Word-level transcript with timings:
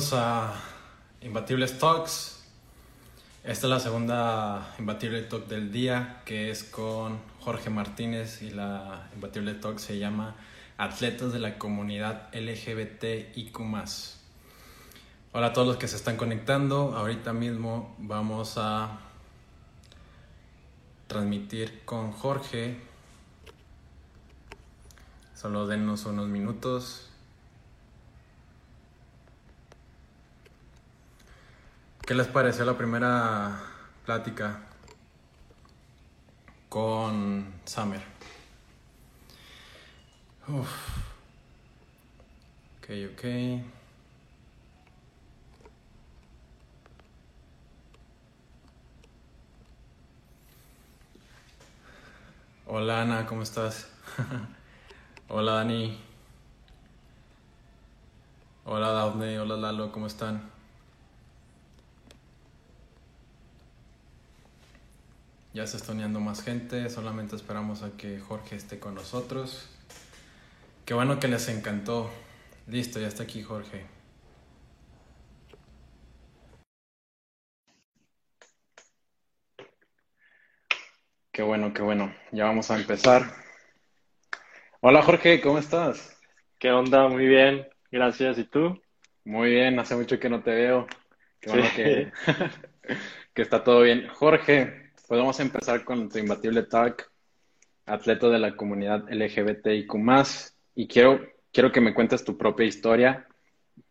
a 0.00 0.54
Imbatibles 1.20 1.78
Talks. 1.78 2.42
Esta 3.44 3.66
es 3.66 3.70
la 3.70 3.80
segunda 3.80 4.74
Imbatible 4.78 5.20
Talk 5.22 5.46
del 5.46 5.70
día, 5.70 6.22
que 6.24 6.50
es 6.50 6.64
con 6.64 7.18
Jorge 7.40 7.68
Martínez 7.68 8.40
y 8.40 8.50
la 8.50 9.10
Imbatible 9.14 9.52
Talk 9.54 9.78
se 9.78 9.98
llama 9.98 10.36
Atletas 10.78 11.34
de 11.34 11.38
la 11.38 11.58
Comunidad 11.58 12.34
LGBTIQ+. 12.34 13.60
Hola 15.32 15.46
a 15.48 15.52
todos 15.52 15.68
los 15.68 15.76
que 15.76 15.86
se 15.86 15.96
están 15.96 16.16
conectando. 16.16 16.96
Ahorita 16.96 17.34
mismo 17.34 17.94
vamos 17.98 18.54
a 18.56 19.00
transmitir 21.08 21.82
con 21.84 22.12
Jorge. 22.12 22.80
Solo 25.34 25.66
denos 25.66 26.06
unos 26.06 26.26
minutos. 26.28 27.09
¿Qué 32.10 32.16
les 32.16 32.26
pareció 32.26 32.64
la 32.64 32.76
primera 32.76 33.56
plática 34.04 34.62
con 36.68 37.54
Summer? 37.64 38.02
Uf. 40.48 40.68
Ok, 42.78 42.88
ok. 43.12 43.24
Hola 52.66 53.02
Ana, 53.02 53.24
¿cómo 53.26 53.42
estás? 53.42 53.88
hola 55.28 55.52
Dani. 55.52 55.96
Hola 58.64 58.88
Daphne, 58.90 59.38
hola 59.38 59.56
Lalo, 59.56 59.92
¿cómo 59.92 60.08
están? 60.08 60.59
Ya 65.52 65.66
se 65.66 65.78
está 65.78 65.92
uniendo 65.92 66.20
más 66.20 66.44
gente, 66.44 66.88
solamente 66.90 67.34
esperamos 67.34 67.82
a 67.82 67.96
que 67.96 68.20
Jorge 68.20 68.54
esté 68.54 68.78
con 68.78 68.94
nosotros. 68.94 69.68
Qué 70.84 70.94
bueno 70.94 71.18
que 71.18 71.26
les 71.26 71.48
encantó. 71.48 72.08
Listo, 72.68 73.00
ya 73.00 73.08
está 73.08 73.24
aquí 73.24 73.42
Jorge. 73.42 73.84
Qué 81.32 81.42
bueno, 81.42 81.74
qué 81.74 81.82
bueno. 81.82 82.14
Ya 82.30 82.44
vamos 82.44 82.70
a 82.70 82.76
empezar. 82.76 83.34
Hola 84.80 85.02
Jorge, 85.02 85.40
¿cómo 85.40 85.58
estás? 85.58 86.16
¿Qué 86.60 86.70
onda? 86.70 87.08
Muy 87.08 87.26
bien, 87.26 87.66
gracias. 87.90 88.38
¿Y 88.38 88.44
tú? 88.44 88.80
Muy 89.24 89.50
bien, 89.50 89.80
hace 89.80 89.96
mucho 89.96 90.20
que 90.20 90.28
no 90.28 90.44
te 90.44 90.52
veo. 90.52 90.86
Qué 91.40 91.50
bueno 91.50 91.66
que, 91.74 92.12
que 93.34 93.42
está 93.42 93.64
todo 93.64 93.82
bien. 93.82 94.06
Jorge, 94.08 94.89
Podemos 95.10 95.40
empezar 95.40 95.84
con 95.84 96.08
tu 96.08 96.18
imbatible 96.18 96.62
talk, 96.62 97.10
atleta 97.84 98.28
de 98.28 98.38
la 98.38 98.54
comunidad 98.54 99.12
LGBTIQ+, 99.12 99.92
y 100.76 100.86
quiero, 100.86 101.26
quiero 101.52 101.72
que 101.72 101.80
me 101.80 101.94
cuentes 101.94 102.24
tu 102.24 102.38
propia 102.38 102.66
historia, 102.66 103.26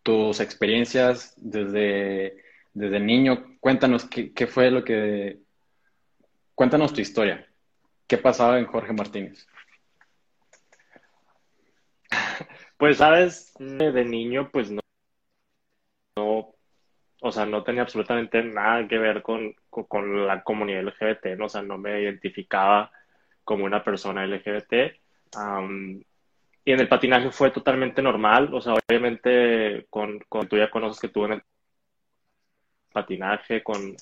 tus 0.02 0.40
experiencias 0.40 1.34
desde, 1.36 2.38
desde 2.74 3.02
niño. 3.02 3.58
Cuéntanos 3.60 4.06
qué, 4.06 4.48
fue 4.48 4.72
lo 4.72 4.82
que... 4.86 5.40
Cuéntanos 6.56 6.94
tu 6.94 7.02
historia. 7.02 7.46
¿Qué 8.08 8.18
pasaba 8.18 8.58
en 8.58 8.66
Jorge 8.66 8.94
Martínez? 8.94 9.46
Pues, 12.78 12.96
sabes, 12.96 13.52
de 13.60 14.06
niño, 14.06 14.50
pues 14.54 14.72
o 17.30 17.32
sea, 17.32 17.46
no 17.46 17.64
tenía 17.64 17.84
absolutamente 17.84 18.44
nada 18.44 18.88
que 18.88 18.98
ver 18.98 19.22
con, 19.22 19.56
con, 19.70 20.28
la 20.28 20.44
comunidad 20.44 20.84
LGBT. 20.84 21.40
O 21.42 21.50
sea, 21.50 21.62
no 21.62 21.78
me 21.78 22.02
identificaba 22.02 22.92
como 23.44 23.66
una 23.66 23.84
persona 23.84 24.26
LGBT. 24.26 24.74
y 26.66 26.72
en 26.72 26.80
el 26.80 26.88
patinaje 26.88 27.32
fue 27.32 27.52
totalmente 27.52 28.02
normal, 28.02 28.54
o 28.54 28.62
sea, 28.62 28.74
obviamente 28.74 29.88
con, 29.90 30.20
con 30.30 30.48
tú 30.48 30.58
ya 30.58 30.70
conoces 30.70 31.00
que 31.00 31.10
tuve 31.10 31.28
en 31.28 31.34
el 31.34 31.44
patinaje, 32.92 33.64
con, 33.64 33.96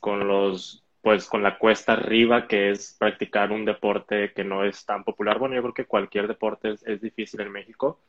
con 0.00 0.26
los, 0.28 0.84
pues 1.02 1.26
con 1.28 1.42
la 1.42 1.58
cuesta 1.58 1.92
arriba, 1.94 2.46
que 2.48 2.70
es 2.70 2.96
practicar 2.98 3.52
un 3.52 3.64
deporte 3.64 4.32
que 4.32 4.44
no 4.44 4.64
es 4.64 4.84
tan 4.86 5.04
popular. 5.04 5.38
Bueno, 5.38 5.54
yo 5.56 5.62
creo 5.62 5.74
que 5.74 5.86
cualquier 5.86 6.28
deporte 6.28 6.74
es 6.84 7.00
difícil 7.00 7.40
en 7.40 7.52
México. 7.52 8.00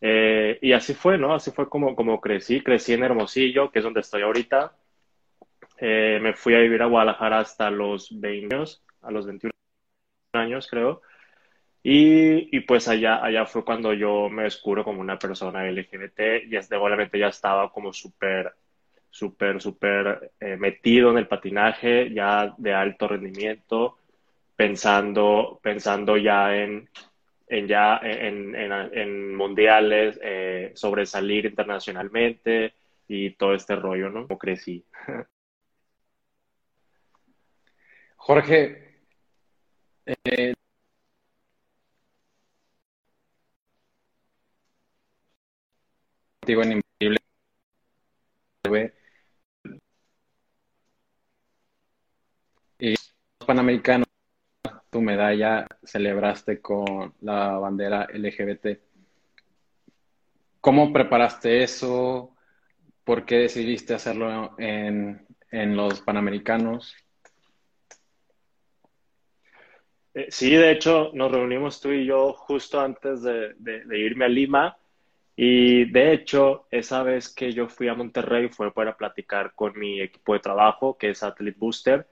Eh, 0.00 0.58
y 0.62 0.72
así 0.72 0.94
fue, 0.94 1.18
¿no? 1.18 1.34
Así 1.34 1.50
fue 1.50 1.68
como, 1.68 1.94
como 1.96 2.20
crecí. 2.20 2.62
Crecí 2.62 2.92
en 2.92 3.04
Hermosillo, 3.04 3.70
que 3.70 3.80
es 3.80 3.84
donde 3.84 4.00
estoy 4.00 4.22
ahorita. 4.22 4.72
Eh, 5.78 6.18
me 6.22 6.34
fui 6.34 6.54
a 6.54 6.60
vivir 6.60 6.82
a 6.82 6.86
Guadalajara 6.86 7.40
hasta 7.40 7.70
los 7.70 8.08
20 8.20 8.54
años, 8.54 8.84
a 9.02 9.10
los 9.10 9.26
21 9.26 9.52
años, 10.34 10.66
creo. 10.68 11.02
Y, 11.82 12.56
y, 12.56 12.60
pues 12.60 12.88
allá, 12.88 13.24
allá 13.24 13.46
fue 13.46 13.64
cuando 13.64 13.94
yo 13.94 14.28
me 14.28 14.44
descubro 14.44 14.84
como 14.84 15.00
una 15.00 15.18
persona 15.18 15.64
LGBT 15.64 16.44
y 16.50 16.56
este, 16.56 16.76
obviamente 16.76 17.18
ya 17.18 17.28
estaba 17.28 17.70
como 17.72 17.92
súper, 17.92 18.52
súper, 19.10 19.60
súper 19.62 20.32
eh, 20.40 20.56
metido 20.56 21.10
en 21.10 21.18
el 21.18 21.28
patinaje, 21.28 22.12
ya 22.12 22.54
de 22.58 22.74
alto 22.74 23.08
rendimiento, 23.08 23.98
pensando, 24.56 25.60
pensando 25.62 26.16
ya 26.16 26.56
en, 26.56 26.88
en 27.48 27.66
ya 27.68 27.98
en, 28.02 28.54
en, 28.54 29.34
mundiales, 29.34 30.18
eh, 30.22 30.72
sobresalir 30.74 31.46
internacionalmente 31.46 32.74
y 33.06 33.30
todo 33.30 33.54
este 33.54 33.76
rollo, 33.76 34.10
¿no? 34.10 34.26
Como 34.26 34.38
crecí. 34.38 34.84
Jorge, 38.16 38.98
eh, 40.06 40.54
en 46.46 46.82
Increíble 47.00 47.18
y 52.78 52.90
los 52.90 53.46
panamericanos 53.46 54.07
tu 54.90 55.00
medalla 55.00 55.66
celebraste 55.82 56.60
con 56.60 57.14
la 57.20 57.58
bandera 57.58 58.06
LGBT. 58.12 58.78
¿Cómo 60.60 60.92
preparaste 60.92 61.62
eso? 61.62 62.34
¿Por 63.04 63.24
qué 63.24 63.36
decidiste 63.36 63.94
hacerlo 63.94 64.54
en, 64.58 65.26
los 65.50 66.00
Panamericanos? 66.00 66.94
Eh, 70.14 70.26
sí, 70.30 70.50
de 70.50 70.72
hecho, 70.72 71.10
nos 71.14 71.30
reunimos 71.30 71.80
tú 71.80 71.90
y 71.90 72.04
yo 72.04 72.32
justo 72.32 72.80
antes 72.80 73.22
de, 73.22 73.54
de, 73.58 73.98
irme 73.98 74.24
a 74.24 74.28
Lima. 74.28 74.76
Y 75.36 75.84
de 75.90 76.12
hecho, 76.12 76.66
esa 76.70 77.02
vez 77.02 77.32
que 77.32 77.52
yo 77.52 77.68
fui 77.68 77.88
a 77.88 77.94
Monterrey 77.94 78.48
fue 78.48 78.72
para 78.72 78.96
platicar 78.96 79.52
con 79.54 79.78
mi 79.78 80.00
equipo 80.00 80.32
de 80.32 80.40
trabajo, 80.40 80.98
que 80.98 81.10
es 81.10 81.22
Athlete 81.22 81.58
Booster 81.58 82.06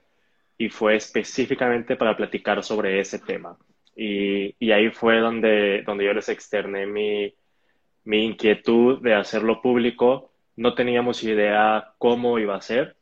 y 0.57 0.69
fue 0.69 0.95
específicamente 0.95 1.95
para 1.95 2.15
platicar 2.17 2.63
sobre 2.63 2.99
ese 2.99 3.19
tema. 3.19 3.57
Y, 3.95 4.55
y 4.59 4.71
ahí 4.71 4.89
fue 4.91 5.19
donde, 5.19 5.83
donde 5.83 6.05
yo 6.05 6.13
les 6.13 6.29
externé 6.29 6.85
mi, 6.85 7.33
mi 8.03 8.25
inquietud 8.25 9.01
de 9.01 9.13
hacerlo 9.13 9.61
público. 9.61 10.31
No 10.55 10.73
teníamos 10.73 11.23
idea 11.23 11.93
cómo 11.97 12.39
iba 12.39 12.55
a 12.55 12.61
ser. 12.61 12.95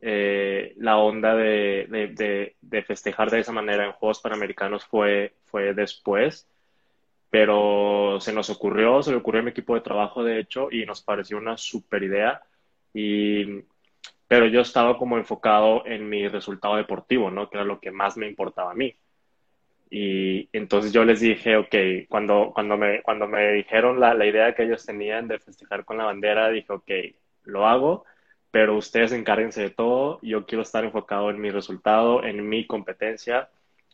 Eh, 0.00 0.74
la 0.76 0.98
onda 0.98 1.34
de, 1.34 1.86
de, 2.14 2.56
de, 2.60 2.82
festejar 2.82 3.30
de 3.30 3.40
esa 3.40 3.52
manera 3.52 3.86
en 3.86 3.92
Juegos 3.92 4.20
Panamericanos 4.20 4.84
fue, 4.84 5.34
fue 5.46 5.72
después, 5.72 6.46
pero 7.30 8.18
se 8.20 8.34
nos 8.34 8.50
ocurrió, 8.50 9.02
se 9.02 9.12
le 9.12 9.16
ocurrió 9.16 9.40
a 9.40 9.44
mi 9.44 9.50
equipo 9.52 9.74
de 9.74 9.80
trabajo, 9.80 10.22
de 10.22 10.40
hecho, 10.40 10.68
y 10.70 10.84
nos 10.84 11.02
pareció 11.02 11.38
una 11.38 11.56
super 11.56 12.02
idea. 12.02 12.42
Y, 12.92 13.64
pero 14.28 14.46
yo 14.46 14.60
estaba 14.60 14.98
como 14.98 15.18
enfocado 15.18 15.84
en 15.86 16.08
mi 16.08 16.28
resultado 16.28 16.76
deportivo, 16.76 17.30
¿no? 17.30 17.48
Que 17.50 17.58
era 17.58 17.64
lo 17.64 17.80
que 17.80 17.90
más 17.90 18.16
me 18.16 18.28
importaba 18.28 18.72
a 18.72 18.74
mí. 18.74 18.96
Y 19.90 20.48
entonces 20.52 20.92
yo 20.92 21.04
les 21.04 21.20
dije, 21.20 21.56
ok, 21.56 21.74
cuando, 22.08 22.52
cuando, 22.54 22.76
me, 22.76 23.02
cuando 23.02 23.28
me 23.28 23.52
dijeron 23.52 24.00
la, 24.00 24.14
la 24.14 24.26
idea 24.26 24.54
que 24.54 24.64
ellos 24.64 24.84
tenían 24.84 25.28
de 25.28 25.38
festejar 25.38 25.84
con 25.84 25.98
la 25.98 26.04
bandera, 26.04 26.48
dije, 26.50 26.72
ok, 26.72 26.90
lo 27.44 27.66
hago, 27.66 28.04
pero 28.50 28.76
ustedes 28.76 29.12
encárguense 29.12 29.62
de 29.62 29.70
todo, 29.70 30.20
yo 30.22 30.46
quiero 30.46 30.62
estar 30.62 30.84
enfocado 30.84 31.30
en 31.30 31.40
mi 31.40 31.50
resultado, 31.50 32.24
en 32.24 32.48
mi 32.48 32.66
competencia. 32.66 33.50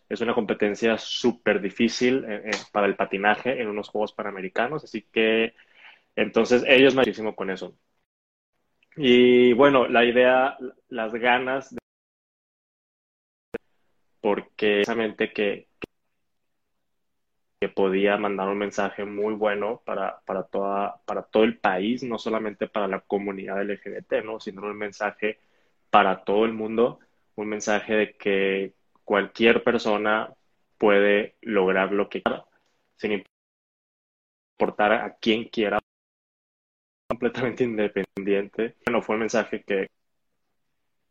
Es 0.09 0.21
una 0.21 0.35
competencia 0.35 0.99
súper 0.99 1.61
difícil 1.61 2.25
eh, 2.29 2.43
eh, 2.47 2.51
para 2.73 2.87
el 2.87 2.97
patinaje 2.97 3.61
en 3.61 3.69
unos 3.69 3.89
Juegos 3.89 4.13
Panamericanos, 4.13 4.85
así 4.85 5.03
que 5.13 5.55
entonces 6.17 6.65
ellos 6.67 6.95
me 6.95 7.01
muchísimo 7.01 7.35
con 7.35 7.51
eso. 7.51 7.75
Y 9.03 9.55
bueno, 9.55 9.89
la 9.89 10.05
idea, 10.05 10.59
las 10.91 11.15
ganas, 11.15 11.75
de, 11.75 11.79
porque 14.21 14.83
precisamente 14.85 15.33
que, 15.33 15.69
que 17.59 17.71
podía 17.71 18.19
mandar 18.19 18.49
un 18.49 18.59
mensaje 18.59 19.07
muy 19.07 19.33
bueno 19.33 19.81
para, 19.87 20.21
para, 20.27 20.43
toda, 20.43 21.01
para 21.07 21.23
todo 21.23 21.45
el 21.45 21.57
país, 21.57 22.03
no 22.03 22.19
solamente 22.19 22.69
para 22.69 22.89
la 22.89 23.01
comunidad 23.01 23.63
LGBT, 23.63 24.23
¿no? 24.23 24.39
sino 24.39 24.61
un 24.61 24.77
mensaje 24.77 25.41
para 25.89 26.23
todo 26.23 26.45
el 26.45 26.53
mundo, 26.53 27.01
un 27.37 27.49
mensaje 27.49 27.95
de 27.95 28.17
que 28.19 28.75
cualquier 29.05 29.65
persona 29.65 30.35
puede 30.77 31.37
lograr 31.41 31.91
lo 31.93 32.11
que 32.11 32.21
quiera, 32.21 32.45
sin 32.97 33.25
importar 34.59 34.93
a 34.93 35.17
quién 35.19 35.45
quiera, 35.45 35.81
completamente 37.11 37.65
independiente. 37.65 38.77
Bueno, 38.87 39.03
fue 39.03 39.17
un 39.17 39.21
mensaje 39.23 39.65
que, 39.65 39.89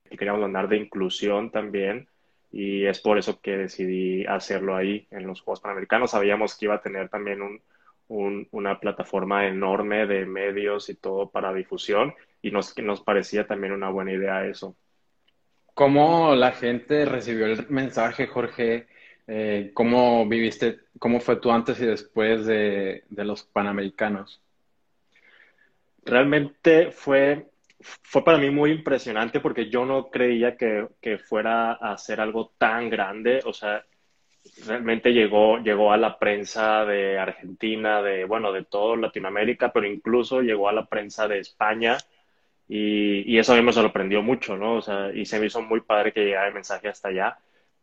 que 0.06 0.18
queríamos 0.18 0.42
mandar 0.42 0.70
de 0.70 0.78
inclusión 0.78 1.52
también 1.52 2.08
y 2.52 2.86
es 2.86 3.02
por 3.02 3.18
eso 3.18 3.42
que 3.42 3.58
decidí 3.58 4.26
hacerlo 4.26 4.78
ahí 4.78 5.08
en 5.12 5.28
los 5.28 5.42
Juegos 5.42 5.60
Panamericanos. 5.60 6.12
Sabíamos 6.12 6.58
que 6.58 6.66
iba 6.66 6.76
a 6.76 6.82
tener 6.82 7.10
también 7.10 7.42
un, 7.42 8.48
una 8.52 8.80
plataforma 8.80 9.46
enorme 9.46 10.08
de 10.08 10.26
medios 10.26 10.90
y 10.90 10.96
todo 10.96 11.30
para 11.30 11.54
difusión 11.54 12.14
y 12.42 12.52
nos, 12.52 12.78
nos 12.78 13.02
parecía 13.02 13.46
también 13.46 13.74
una 13.74 13.90
buena 13.90 14.14
idea 14.14 14.46
eso. 14.46 14.78
¿Cómo 15.74 16.34
la 16.34 16.54
gente 16.54 17.04
recibió 17.04 17.46
el 17.46 17.68
mensaje, 17.70 18.28
Jorge? 18.28 18.88
Eh, 19.28 19.72
¿Cómo 19.74 20.26
viviste, 20.28 20.80
cómo 20.98 21.20
fue 21.20 21.36
tu 21.36 21.52
antes 21.52 21.80
y 21.82 21.86
después 21.86 22.46
de, 22.46 23.04
de 23.10 23.26
los 23.26 23.44
Panamericanos? 23.44 24.42
Realmente 26.10 26.92
fue 26.92 27.46
fue 27.82 28.24
para 28.24 28.38
mí 28.38 28.50
muy 28.50 28.72
impresionante 28.72 29.40
porque 29.40 29.70
yo 29.70 29.86
no 29.86 30.10
creía 30.10 30.58
que, 30.58 30.88
que, 31.02 31.18
fuera 31.18 31.74
a 31.74 31.98
ser 31.98 32.20
algo 32.20 32.52
tan 32.58 32.90
grande. 32.90 33.42
O 33.46 33.54
sea, 33.54 33.86
realmente 34.66 35.12
llegó, 35.14 35.60
llegó 35.60 35.94
a 35.94 35.98
la 35.98 36.20
prensa 36.20 36.86
de 36.86 37.18
Argentina, 37.18 38.02
de, 38.02 38.26
bueno, 38.26 38.52
de 38.52 38.66
todo 38.66 38.96
Latinoamérica, 38.96 39.72
pero 39.72 39.88
incluso 39.88 40.42
llegó 40.42 40.70
a 40.70 40.74
la 40.74 40.86
prensa 40.86 41.28
de 41.28 41.40
España 41.40 41.98
y, 42.68 43.38
eso 43.38 43.54
a 43.54 43.56
mí 43.56 43.64
me 43.64 43.74
sorprendió 43.74 44.22
mucho, 44.22 44.56
¿no? 44.58 44.76
O 44.76 44.82
sea, 44.82 45.12
y 45.14 45.26
se 45.26 45.40
me 45.40 45.48
hizo 45.48 45.62
muy 45.62 45.82
padre 45.82 46.14
que 46.14 46.26
llegara 46.26 46.48
el 46.48 46.54
mensaje 46.54 46.88
hasta 46.88 47.10
allá. 47.10 47.38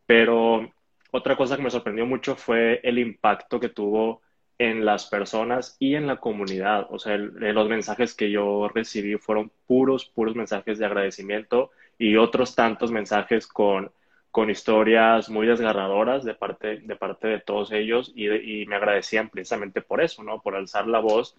Pero 0.07 0.73
otra 1.11 1.37
cosa 1.37 1.57
que 1.57 1.63
me 1.63 1.71
sorprendió 1.71 2.07
mucho 2.07 2.37
fue 2.37 2.81
el 2.85 2.99
impacto 2.99 3.59
que 3.61 3.71
tuvo 3.71 4.23
en 4.59 4.85
las 4.85 5.07
personas 5.07 5.77
y 5.79 5.95
en 5.95 6.07
la 6.07 6.17
comunidad. 6.17 6.87
O 6.91 6.99
sea, 6.99 7.17
los 7.17 7.69
mensajes 7.69 8.15
que 8.15 8.31
yo 8.31 8.69
recibí 8.69 9.17
fueron 9.17 9.51
puros, 9.67 10.07
puros 10.07 10.35
mensajes 10.35 10.79
de 10.79 10.87
agradecimiento 10.87 11.71
y 11.99 12.17
otros 12.17 12.55
tantos 12.55 12.91
mensajes 12.91 13.47
con, 13.47 13.91
con 14.31 14.51
historias 14.51 15.29
muy 15.29 15.47
desgarradoras 15.47 16.25
de 16.25 16.35
parte, 16.35 16.81
de 16.81 16.97
parte 16.97 17.29
de 17.29 17.41
todos 17.41 17.73
ellos 17.73 18.13
y, 18.15 18.67
me 18.67 18.77
agradecían 18.77 19.29
precisamente 19.29 19.83
por 19.83 20.03
eso, 20.03 20.23
¿no? 20.23 20.41
Por 20.41 20.57
alzar 20.57 20.87
la 20.87 21.01
voz. 21.01 21.37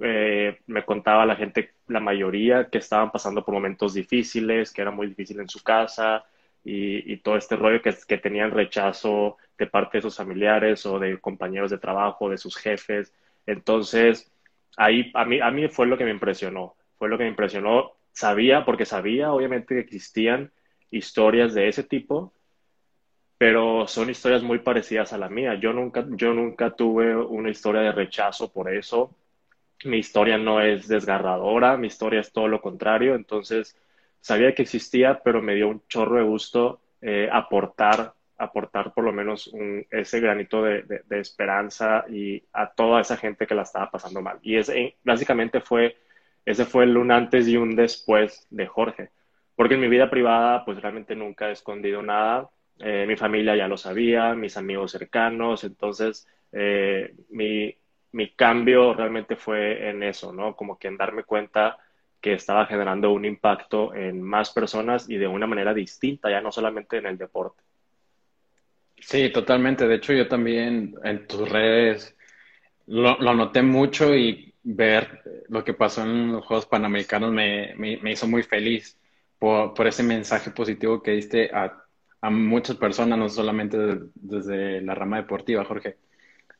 Eh, 0.00 0.58
me 0.66 0.84
contaba 0.84 1.26
la 1.26 1.36
gente, 1.36 1.72
la 1.88 2.00
mayoría, 2.00 2.68
que 2.70 2.78
estaban 2.78 3.10
pasando 3.10 3.44
por 3.44 3.54
momentos 3.54 3.94
difíciles, 3.94 4.72
que 4.72 4.82
era 4.82 4.90
muy 4.90 5.08
difícil 5.08 5.40
en 5.40 5.48
su 5.48 5.62
casa, 5.62 6.24
y, 6.64 7.16
todo 7.18 7.36
este 7.36 7.56
rollo 7.56 7.82
que, 7.82 7.94
que, 8.06 8.18
tenían 8.18 8.52
rechazo 8.52 9.36
de 9.58 9.66
parte 9.66 9.98
de 9.98 10.02
sus 10.02 10.16
familiares 10.16 10.86
o 10.86 10.98
de 10.98 11.18
compañeros 11.18 11.70
de 11.70 11.78
trabajo, 11.78 12.30
de 12.30 12.38
sus 12.38 12.56
jefes. 12.56 13.12
Entonces, 13.46 14.32
ahí 14.76 15.10
a 15.14 15.24
mí, 15.24 15.40
a 15.40 15.50
mí 15.50 15.68
fue 15.68 15.86
lo 15.86 15.98
que 15.98 16.04
me 16.04 16.10
impresionó, 16.10 16.76
fue 16.98 17.08
lo 17.08 17.18
que 17.18 17.24
me 17.24 17.30
impresionó. 17.30 17.92
Sabía, 18.12 18.64
porque 18.64 18.84
sabía 18.84 19.32
obviamente 19.32 19.74
que 19.74 19.80
existían 19.80 20.52
historias 20.90 21.54
de 21.54 21.68
ese 21.68 21.82
tipo, 21.82 22.32
pero 23.38 23.88
son 23.88 24.10
historias 24.10 24.42
muy 24.42 24.60
parecidas 24.60 25.12
a 25.12 25.18
la 25.18 25.28
mía. 25.28 25.54
Yo 25.56 25.72
nunca, 25.72 26.06
yo 26.10 26.32
nunca 26.32 26.70
tuve 26.76 27.16
una 27.16 27.50
historia 27.50 27.80
de 27.80 27.92
rechazo 27.92 28.52
por 28.52 28.72
eso. 28.72 29.16
Mi 29.84 29.98
historia 29.98 30.38
no 30.38 30.60
es 30.60 30.86
desgarradora, 30.86 31.76
mi 31.76 31.88
historia 31.88 32.20
es 32.20 32.32
todo 32.32 32.46
lo 32.46 32.60
contrario. 32.60 33.16
Entonces, 33.16 33.76
sabía 34.22 34.54
que 34.54 34.62
existía, 34.62 35.20
pero 35.22 35.42
me 35.42 35.54
dio 35.54 35.68
un 35.68 35.82
chorro 35.88 36.16
de 36.16 36.22
gusto 36.22 36.80
eh, 37.02 37.28
aportar, 37.30 38.14
aportar 38.38 38.94
por 38.94 39.04
lo 39.04 39.12
menos 39.12 39.48
un, 39.48 39.84
ese 39.90 40.20
granito 40.20 40.62
de, 40.62 41.02
esperanza 41.10 42.04
y 42.08 42.42
a 42.52 42.72
toda 42.72 43.00
esa 43.00 43.16
gente 43.16 43.46
que 43.46 43.56
la 43.56 43.62
estaba 43.62 43.90
pasando 43.90 44.22
mal. 44.22 44.38
Y 44.42 44.56
ese, 44.56 44.96
básicamente 45.02 45.60
fue, 45.60 45.96
ese 46.46 46.64
fue 46.64 46.84
el 46.84 46.96
un 46.96 47.10
antes 47.10 47.48
y 47.48 47.56
un 47.56 47.74
después 47.74 48.46
de 48.50 48.66
Jorge. 48.66 49.10
Porque 49.56 49.74
en 49.74 49.80
mi 49.80 49.88
vida 49.88 50.08
privada, 50.08 50.64
pues 50.64 50.80
realmente 50.80 51.16
nunca 51.16 51.48
he 51.48 51.52
escondido 51.52 52.00
nada. 52.00 52.48
Eh, 52.78 53.04
mi 53.06 53.16
familia 53.16 53.56
ya 53.56 53.68
lo 53.68 53.76
sabía, 53.76 54.34
mis 54.34 54.56
amigos 54.56 54.92
cercanos, 54.92 55.64
entonces 55.64 56.26
eh, 56.52 57.14
mi, 57.30 57.76
mi 58.12 58.30
cambio 58.34 58.94
realmente 58.94 59.36
fue 59.36 59.90
en 59.90 60.02
eso, 60.04 60.32
¿no? 60.32 60.54
Como 60.54 60.78
que 60.78 60.88
en 60.88 60.96
darme 60.96 61.24
cuenta 61.24 61.78
que 62.22 62.34
estaba 62.34 62.66
generando 62.66 63.10
un 63.10 63.24
impacto 63.24 63.92
en 63.94 64.22
más 64.22 64.50
personas 64.50 65.10
y 65.10 65.16
de 65.16 65.26
una 65.26 65.48
manera 65.48 65.74
distinta, 65.74 66.30
ya 66.30 66.40
no 66.40 66.52
solamente 66.52 66.98
en 66.98 67.06
el 67.06 67.18
deporte. 67.18 67.60
Sí, 69.00 69.30
totalmente. 69.30 69.88
De 69.88 69.96
hecho, 69.96 70.12
yo 70.12 70.28
también 70.28 70.94
en 71.02 71.26
tus 71.26 71.48
redes 71.48 72.16
lo, 72.86 73.16
noté 73.18 73.62
mucho 73.62 74.14
y 74.14 74.54
ver 74.62 75.20
lo 75.48 75.64
que 75.64 75.74
pasó 75.74 76.04
en 76.04 76.30
los 76.30 76.46
Juegos 76.46 76.66
Panamericanos 76.66 77.32
me, 77.32 77.74
me, 77.76 78.12
hizo 78.12 78.28
muy 78.28 78.44
feliz 78.44 78.96
por, 79.40 79.74
ese 79.84 80.04
mensaje 80.04 80.52
positivo 80.52 81.02
que 81.02 81.10
diste 81.10 81.50
a, 81.52 81.84
a 82.20 82.30
muchas 82.30 82.76
personas, 82.76 83.18
no 83.18 83.28
solamente 83.28 83.76
desde 84.14 84.80
la 84.80 84.94
rama 84.94 85.16
deportiva, 85.16 85.64
Jorge. 85.64 85.96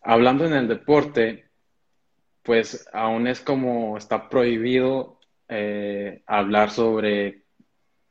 Hablando 0.02 0.44
en 0.44 0.54
el 0.54 0.66
deporte, 0.66 1.44
pues 2.42 2.88
aún 2.92 3.28
es 3.28 3.40
como 3.40 3.96
está 3.96 4.28
prohibido 4.28 5.20
eh, 5.54 6.22
hablar 6.26 6.70
sobre 6.70 7.44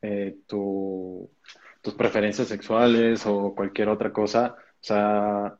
eh, 0.00 0.36
tus 0.46 1.94
preferencias 1.96 2.46
sexuales 2.46 3.26
o 3.26 3.54
cualquier 3.54 3.88
otra 3.88 4.12
cosa. 4.12 4.54
O 4.56 4.84
sea, 4.84 5.58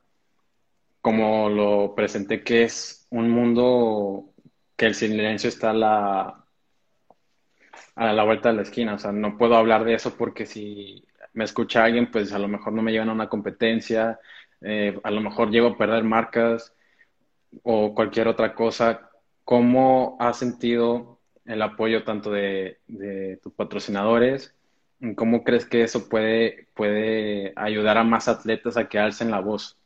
como 1.01 1.49
lo 1.49 1.95
presenté, 1.95 2.45
que 2.45 2.63
es 2.65 3.07
un 3.11 3.31
mundo 3.31 4.33
que 4.77 4.87
el 4.87 4.95
silencio 4.95 5.49
está 5.49 5.71
a 5.71 5.75
la, 5.75 6.45
a 7.97 8.13
la 8.13 8.25
vuelta 8.25 8.51
de 8.51 8.57
la 8.57 8.63
esquina. 8.63 8.95
O 8.95 8.99
sea, 8.99 9.11
no 9.13 9.37
puedo 9.37 9.57
hablar 9.57 9.85
de 9.85 9.95
eso 9.95 10.17
porque 10.17 10.47
si 10.47 11.05
me 11.33 11.45
escucha 11.45 11.85
alguien, 11.85 12.11
pues 12.11 12.33
a 12.33 12.39
lo 12.39 12.47
mejor 12.49 12.73
no 12.73 12.83
me 12.83 12.93
llevan 12.93 13.09
a 13.09 13.15
una 13.15 13.29
competencia, 13.29 14.21
eh, 14.61 14.99
a 15.03 15.11
lo 15.11 15.21
mejor 15.21 15.51
llego 15.51 15.69
a 15.69 15.79
perder 15.79 16.05
marcas 16.05 16.75
o 17.65 17.95
cualquier 17.95 18.29
otra 18.29 18.55
cosa. 18.55 19.11
¿Cómo 19.45 20.17
has 20.21 20.39
sentido 20.39 21.12
el 21.45 21.63
apoyo 21.63 22.05
tanto 22.05 22.31
de, 22.31 22.79
tus 23.43 23.53
patrocinadores. 23.53 24.55
¿Cómo 25.17 25.43
crees 25.43 25.67
que 25.67 25.83
eso 25.83 26.09
puede, 26.09 26.69
puede 26.75 27.53
ayudar 27.57 27.99
a 27.99 28.05
más 28.05 28.29
atletas 28.29 28.77
a 28.77 28.89
que 28.89 28.99
alcen 28.99 29.31
la 29.31 29.41
voz? 29.41 29.77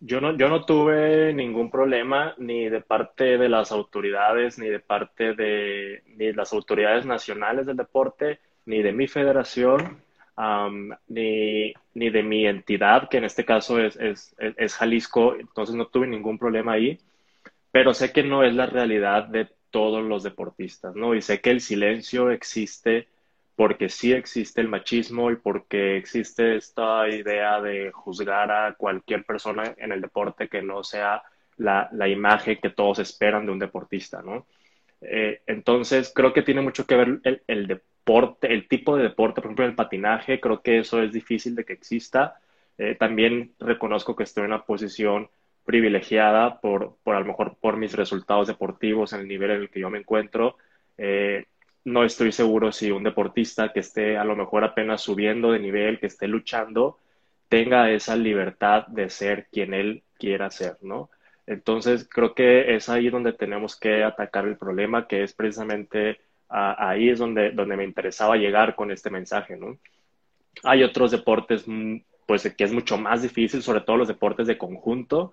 Yo 0.00 0.20
no, 0.20 0.36
yo 0.36 0.48
no 0.48 0.64
tuve 0.64 1.32
ningún 1.34 1.70
problema 1.70 2.34
ni 2.38 2.68
de 2.68 2.80
parte 2.80 3.36
de 3.36 3.48
las 3.48 3.70
autoridades, 3.70 4.58
ni 4.58 4.68
de 4.68 4.80
parte 4.80 5.34
de 5.34 6.02
ni 6.06 6.32
las 6.32 6.52
autoridades 6.52 7.04
nacionales 7.04 7.66
del 7.66 7.76
deporte, 7.76 8.40
ni 8.64 8.82
de 8.82 8.92
mi 8.92 9.06
federación, 9.06 10.02
ni, 11.08 11.74
ni, 11.94 12.10
de 12.10 12.22
mi 12.22 12.46
entidad, 12.46 13.08
que 13.08 13.18
en 13.18 13.24
este 13.24 13.44
caso 13.44 13.78
es, 13.78 13.96
es, 13.96 14.34
es 14.38 14.74
Jalisco, 14.74 15.36
entonces 15.36 15.74
no 15.74 15.86
tuve 15.86 16.06
ningún 16.06 16.38
problema 16.38 16.72
ahí, 16.72 16.98
pero 17.70 17.92
sé 17.92 18.12
que 18.12 18.22
no 18.22 18.42
es 18.42 18.54
la 18.54 18.66
realidad 18.66 19.24
de 19.24 19.48
todos 19.70 20.02
los 20.02 20.22
deportistas, 20.22 20.94
¿no? 20.94 21.14
Y 21.14 21.22
sé 21.22 21.40
que 21.40 21.50
el 21.50 21.60
silencio 21.60 22.30
existe 22.30 23.08
porque 23.56 23.90
sí 23.90 24.12
existe 24.12 24.60
el 24.62 24.68
machismo 24.68 25.30
y 25.30 25.36
porque 25.36 25.98
existe 25.98 26.56
esta 26.56 27.08
idea 27.08 27.60
de 27.60 27.90
juzgar 27.92 28.50
a 28.50 28.74
cualquier 28.74 29.24
persona 29.24 29.74
en 29.76 29.92
el 29.92 30.00
deporte 30.00 30.48
que 30.48 30.62
no 30.62 30.82
sea 30.82 31.22
la, 31.58 32.08
imagen 32.08 32.58
que 32.62 32.70
todos 32.70 33.00
esperan 33.00 33.44
de 33.44 33.52
un 33.52 33.58
deportista, 33.58 34.22
¿no? 34.22 34.46
Eh, 35.02 35.42
entonces, 35.46 36.10
creo 36.14 36.32
que 36.32 36.42
tiene 36.42 36.62
mucho 36.62 36.86
que 36.86 36.96
ver 36.96 37.20
el, 37.46 37.66
deporte, 37.66 38.52
el 38.52 38.66
tipo 38.66 38.96
de 38.96 39.02
deporte, 39.02 39.42
por 39.42 39.50
ejemplo, 39.50 39.66
el 39.66 39.74
patinaje, 39.74 40.40
creo 40.40 40.62
que 40.62 40.78
eso 40.78 41.02
es 41.02 41.12
difícil 41.12 41.54
de 41.54 41.64
que 41.64 41.74
exista. 41.74 42.40
Eh, 42.78 42.96
también 42.98 43.52
reconozco 43.58 44.16
que 44.16 44.22
estoy 44.22 44.44
en 44.44 44.52
una 44.52 44.64
posición 44.64 45.28
privilegiada 45.70 46.60
por, 46.60 46.96
por 47.04 47.14
a 47.14 47.20
lo 47.20 47.26
mejor 47.26 47.56
por 47.60 47.76
mis 47.76 47.92
resultados 47.92 48.48
deportivos 48.48 49.12
en 49.12 49.20
el 49.20 49.28
nivel 49.28 49.52
en 49.52 49.60
el 49.60 49.70
que 49.70 49.78
yo 49.78 49.88
me 49.88 50.00
encuentro. 50.00 50.56
Eh, 50.98 51.44
no 51.84 52.02
estoy 52.02 52.32
seguro 52.32 52.72
si 52.72 52.90
un 52.90 53.04
deportista 53.04 53.72
que 53.72 53.78
esté 53.78 54.18
a 54.18 54.24
lo 54.24 54.34
mejor 54.34 54.64
apenas 54.64 55.00
subiendo 55.00 55.52
de 55.52 55.60
nivel, 55.60 56.00
que 56.00 56.08
esté 56.08 56.26
luchando, 56.26 56.98
tenga 57.48 57.88
esa 57.88 58.16
libertad 58.16 58.88
de 58.88 59.10
ser 59.10 59.46
quien 59.52 59.72
él 59.72 60.02
quiera 60.18 60.50
ser, 60.50 60.76
¿no? 60.80 61.08
Entonces, 61.46 62.08
creo 62.12 62.34
que 62.34 62.74
es 62.74 62.88
ahí 62.88 63.08
donde 63.08 63.32
tenemos 63.32 63.78
que 63.78 64.02
atacar 64.02 64.46
el 64.46 64.56
problema, 64.56 65.06
que 65.06 65.22
es 65.22 65.34
precisamente 65.34 66.18
ahí 66.48 67.10
es 67.10 67.20
donde, 67.20 67.52
donde 67.52 67.76
me 67.76 67.84
interesaba 67.84 68.34
llegar 68.34 68.74
con 68.74 68.90
este 68.90 69.08
mensaje, 69.08 69.56
¿no? 69.56 69.78
Hay 70.64 70.82
otros 70.82 71.12
deportes 71.12 71.64
pues 72.26 72.42
que 72.56 72.64
es 72.64 72.72
mucho 72.72 72.98
más 72.98 73.22
difícil, 73.22 73.62
sobre 73.62 73.82
todo 73.82 73.98
los 73.98 74.08
deportes 74.08 74.48
de 74.48 74.58
conjunto. 74.58 75.32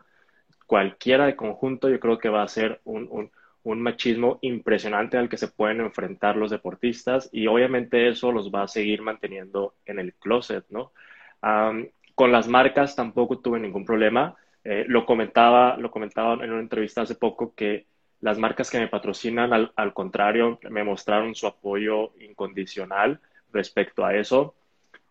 Cualquiera 0.67 1.25
de 1.25 1.35
conjunto 1.35 1.89
yo 1.89 1.99
creo 1.99 2.19
que 2.19 2.29
va 2.29 2.43
a 2.43 2.47
ser 2.47 2.81
un, 2.83 3.31
un 3.63 3.81
machismo 3.81 4.39
impresionante 4.41 5.17
al 5.17 5.27
que 5.27 5.37
se 5.37 5.49
pueden 5.49 5.81
enfrentar 5.81 6.37
los 6.37 6.51
deportistas 6.51 7.29
y 7.33 7.47
obviamente 7.47 8.07
eso 8.07 8.31
los 8.31 8.49
va 8.49 8.63
a 8.63 8.67
seguir 8.67 9.01
manteniendo 9.01 9.73
en 9.85 9.99
el 9.99 10.13
closet, 10.13 10.65
¿no? 10.69 10.91
con 12.15 12.31
las 12.31 12.47
marcas 12.47 12.95
tampoco 12.95 13.39
tuve 13.39 13.59
ningún 13.59 13.85
problema. 13.85 14.35
Eh, 14.63 14.85
lo 14.87 15.05
comentaba, 15.05 15.77
lo 15.77 15.91
en 15.93 16.51
una 16.51 16.61
entrevista 16.61 17.01
hace 17.01 17.15
poco 17.15 17.53
que 17.53 17.85
las 18.21 18.39
marcas 18.39 18.71
que 18.71 18.79
me 18.79 18.87
patrocinan, 18.87 19.53
al, 19.53 19.93
contrario, 19.93 20.59
me 20.69 20.83
mostraron 20.83 21.35
su 21.35 21.45
apoyo 21.45 22.13
incondicional 22.19 23.19
respecto 23.53 24.03
a 24.03 24.15
eso. 24.15 24.55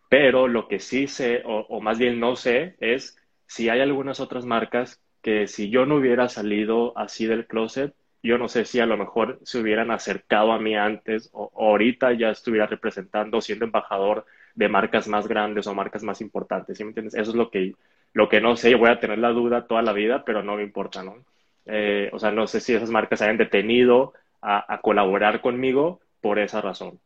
Pero 0.08 0.48
lo 0.48 0.66
que 0.66 0.80
sí 0.80 1.06
sé, 1.06 1.42
o, 1.44 1.80
más 1.80 1.98
bien 1.98 2.18
no 2.18 2.36
sé, 2.36 2.74
es 2.80 3.16
si 3.46 3.68
hay 3.68 3.80
algunas 3.80 4.18
otras 4.18 4.44
marcas 4.44 5.00
que 5.26 5.48
si 5.48 5.70
yo 5.70 5.86
no 5.86 5.96
hubiera 5.96 6.28
salido 6.28 6.96
así 6.96 7.26
del 7.26 7.48
closet, 7.48 7.92
yo 8.22 8.38
no 8.38 8.46
sé 8.46 8.64
si 8.64 8.78
a 8.78 8.86
lo 8.86 8.96
mejor 8.96 9.40
se 9.42 9.58
hubieran 9.58 9.90
acercado 9.90 10.52
a 10.52 10.60
mí 10.60 10.76
antes 10.76 11.30
o, 11.32 11.50
ahorita 11.52 12.12
ya 12.12 12.30
estuviera 12.30 12.68
representando, 12.68 13.40
siendo 13.40 13.64
embajador 13.64 14.24
de 14.54 14.68
marcas 14.68 15.08
más 15.08 15.26
grandes 15.26 15.66
o 15.66 15.74
marcas 15.74 16.04
más 16.04 16.20
importantes. 16.20 16.78
¿Sí 16.78 16.84
me 16.84 16.90
entiendes? 16.90 17.14
Eso 17.14 17.32
es 17.32 17.36
lo 17.36 17.50
que, 17.50 17.74
lo 18.12 18.28
que 18.28 18.40
no 18.40 18.54
sé. 18.54 18.70
Yo 18.70 18.78
voy 18.78 18.88
a 18.88 19.00
tener 19.00 19.18
la 19.18 19.30
duda 19.30 19.66
toda 19.66 19.82
la 19.82 19.92
vida, 19.92 20.24
pero 20.24 20.44
no 20.44 20.54
me 20.54 20.62
importa, 20.62 21.02
¿no? 21.02 21.16
Eh, 21.64 22.08
o 22.12 22.20
sea, 22.20 22.30
no 22.30 22.46
sé 22.46 22.60
si 22.60 22.74
esas 22.74 22.90
marcas 22.90 23.20
hayan 23.20 23.36
detenido 23.36 24.12
a, 24.40 24.80
colaborar 24.80 25.40
conmigo 25.40 26.02
por 26.20 26.38
esa 26.38 26.60
razón. 26.60 27.00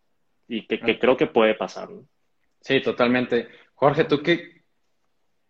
Y 0.46 0.66
que, 0.66 0.78
ah. 0.82 0.98
creo 1.00 1.16
que 1.16 1.26
puede 1.26 1.54
pasar. 1.54 1.88
Sí, 2.60 2.82
totalmente. 2.82 3.48
Jorge, 3.76 4.04
tú 4.04 4.22
qué, 4.22 4.60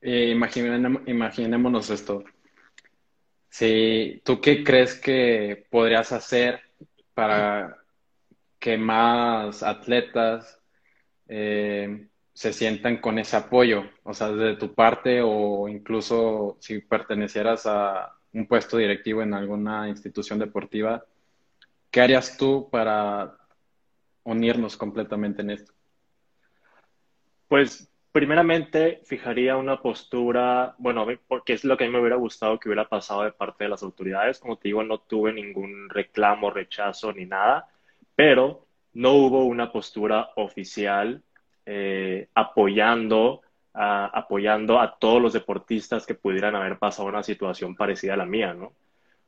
eh, 0.03 0.31
imaginémonos 1.09 1.91
esto. 1.91 2.23
Sí, 3.51 4.23
¿tú 4.25 4.41
qué 4.41 4.63
crees 4.63 4.95
que 4.95 5.67
podrías 5.71 6.13
hacer 6.13 6.61
para 7.15 7.77
que 8.61 8.79
más 8.79 9.63
atletas 9.65 10.59
eh, 11.29 12.09
se 12.33 12.53
sientan 12.53 12.99
con 12.99 13.19
ese 13.19 13.37
apoyo? 13.37 13.91
O 14.05 14.15
sea, 14.15 14.31
de 14.31 14.57
tu 14.57 14.73
parte 14.73 15.21
o 15.23 15.69
incluso 15.69 16.57
si 16.61 16.79
pertenecieras 16.81 17.67
a 17.67 18.17
un 18.33 18.47
puesto 18.47 18.77
directivo 18.77 19.21
en 19.23 19.35
alguna 19.35 19.89
institución 19.89 20.39
deportiva, 20.39 21.05
¿qué 21.91 22.01
harías 22.01 22.37
tú 22.37 22.69
para 22.71 23.37
unirnos 24.23 24.77
completamente 24.77 25.43
en 25.43 25.51
esto? 25.51 25.73
Pues 27.49 27.90
primeramente 28.13 29.01
fijaría 29.05 29.57
una 29.57 29.81
postura, 29.81 30.75
bueno, 30.79 31.07
porque 31.29 31.55
es 31.55 31.65
lo 31.65 31.77
que 31.77 31.85
a 31.85 31.87
mí 31.87 31.93
me 31.93 32.01
hubiera 32.01 32.17
gustado 32.17 32.59
que 32.59 32.69
hubiera 32.69 32.89
pasado 32.89 33.23
de 33.23 33.33
parte 33.33 33.65
de 33.65 33.71
las 33.71 33.83
autoridades. 33.83 34.39
Como 34.39 34.57
te 34.57 34.69
digo, 34.69 34.83
no 34.83 34.99
tuve 34.99 35.33
ningún 35.33 35.89
reclamo, 35.89 36.51
rechazo 36.51 37.13
ni 37.13 37.27
nada, 37.27 37.69
pero 38.15 38.67
no 38.95 39.13
hubo 39.13 39.45
una 39.45 39.71
postura 39.73 40.31
oficial 40.37 41.23
eh, 41.67 42.29
apoyando 42.35 43.43
apoyando 43.73 44.81
a 44.81 44.99
todos 44.99 45.23
los 45.23 45.33
deportistas 45.33 46.07
que 46.07 46.15
pudieran 46.15 46.57
haber 46.57 46.79
pasado 46.79 47.09
una 47.09 47.23
situación 47.23 47.77
parecida 47.77 48.15
a 48.15 48.17
la 48.17 48.27
mía, 48.27 48.53
¿no? 48.53 48.73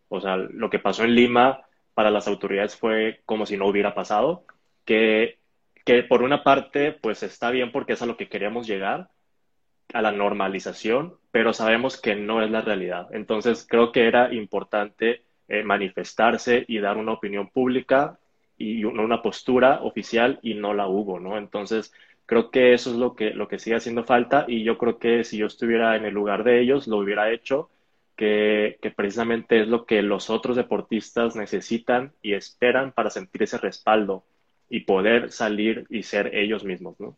O 0.08 0.20
sea, 0.20 0.36
lo 0.36 0.68
que 0.68 0.78
pasó 0.78 1.04
en 1.04 1.14
Lima 1.14 1.62
para 1.94 2.10
las 2.10 2.26
autoridades 2.28 2.76
fue 2.76 3.22
como 3.24 3.46
si 3.46 3.56
no 3.56 3.66
hubiera 3.66 3.94
pasado, 3.94 4.44
que, 4.84 5.38
que 5.84 6.02
por 6.02 6.22
una 6.22 6.42
parte, 6.42 6.92
pues 6.92 7.22
está 7.22 7.50
bien 7.50 7.72
porque 7.72 7.94
es 7.94 8.02
a 8.02 8.06
lo 8.06 8.16
que 8.16 8.28
queríamos 8.28 8.66
llegar, 8.66 9.10
a 9.92 10.02
la 10.02 10.12
normalización, 10.12 11.16
pero 11.30 11.52
sabemos 11.52 12.00
que 12.00 12.14
no 12.14 12.42
es 12.42 12.50
la 12.50 12.62
realidad. 12.62 13.08
Entonces, 13.12 13.66
creo 13.68 13.92
que 13.92 14.06
era 14.06 14.32
importante 14.32 15.22
eh, 15.48 15.62
manifestarse 15.64 16.64
y 16.68 16.78
dar 16.78 16.96
una 16.96 17.12
opinión 17.12 17.48
pública 17.50 18.18
y 18.56 18.84
una 18.84 19.22
postura 19.22 19.80
oficial 19.82 20.38
y 20.42 20.54
no 20.54 20.72
la 20.72 20.86
hubo, 20.86 21.18
¿no? 21.18 21.36
Entonces, 21.36 21.92
Creo 22.26 22.50
que 22.50 22.72
eso 22.72 22.90
es 22.90 22.96
lo 22.96 23.14
que, 23.14 23.30
lo 23.30 23.48
que 23.48 23.58
sigue 23.58 23.76
haciendo 23.76 24.04
falta 24.04 24.46
y 24.48 24.64
yo 24.64 24.78
creo 24.78 24.98
que 24.98 25.24
si 25.24 25.36
yo 25.38 25.46
estuviera 25.46 25.96
en 25.96 26.04
el 26.06 26.14
lugar 26.14 26.44
de 26.44 26.60
ellos, 26.60 26.86
lo 26.86 26.98
hubiera 26.98 27.30
hecho, 27.30 27.68
que, 28.16 28.78
que 28.80 28.90
precisamente 28.90 29.60
es 29.60 29.68
lo 29.68 29.84
que 29.86 30.02
los 30.02 30.30
otros 30.30 30.56
deportistas 30.56 31.36
necesitan 31.36 32.12
y 32.22 32.34
esperan 32.34 32.92
para 32.92 33.10
sentir 33.10 33.42
ese 33.42 33.58
respaldo 33.58 34.24
y 34.72 34.80
poder 34.80 35.30
salir 35.30 35.86
y 35.90 36.02
ser 36.02 36.34
ellos 36.34 36.64
mismos, 36.64 36.98
¿no? 36.98 37.14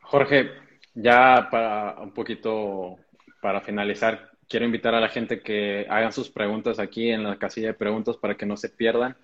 Jorge, 0.00 0.50
ya 0.92 1.46
para 1.52 2.00
un 2.02 2.12
poquito, 2.12 2.96
para 3.40 3.60
finalizar, 3.60 4.32
quiero 4.48 4.66
invitar 4.66 4.92
a 4.96 5.00
la 5.00 5.08
gente 5.08 5.40
que 5.40 5.86
hagan 5.88 6.12
sus 6.12 6.28
preguntas 6.28 6.80
aquí 6.80 7.10
en 7.10 7.22
la 7.22 7.38
casilla 7.38 7.68
de 7.68 7.74
preguntas 7.74 8.16
para 8.16 8.36
que 8.36 8.44
no 8.44 8.56
se 8.56 8.70
pierdan. 8.70 9.16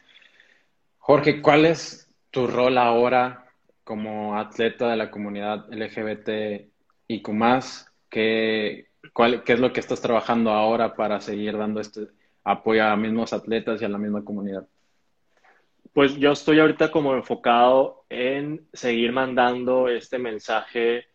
Jorge, 0.99 1.43
¿cuál 1.43 1.67
es 1.67 2.09
tu 2.31 2.47
rol 2.47 2.79
ahora 2.79 3.47
como 3.83 4.39
atleta 4.39 4.89
de 4.89 4.97
la 4.97 5.11
comunidad 5.11 5.67
LGBT 5.73 6.71
y 7.09 7.21
más, 7.33 7.93
¿qué, 8.09 8.91
cuál, 9.13 9.43
¿qué 9.43 9.55
es 9.55 9.59
lo 9.59 9.73
que 9.73 9.81
estás 9.81 10.01
trabajando 10.01 10.53
ahora 10.53 10.95
para 10.95 11.21
seguir 11.21 11.59
dando 11.59 11.81
este 11.81 12.07
apoyo 12.45 12.85
a 12.85 12.95
mismos 12.95 13.33
atletas 13.33 13.83
y 13.83 13.87
a 13.87 13.89
la 13.89 13.99
misma 13.99 14.25
comunidad? 14.25 14.69
Pues 15.93 16.17
yo 16.17 16.33
estoy 16.33 16.59
ahorita 16.59 16.91
como 16.91 17.15
enfocado 17.15 18.05
en 18.09 18.67
seguir 18.73 19.13
mandando 19.13 19.89
este 19.89 20.19
mensaje, 20.19 21.07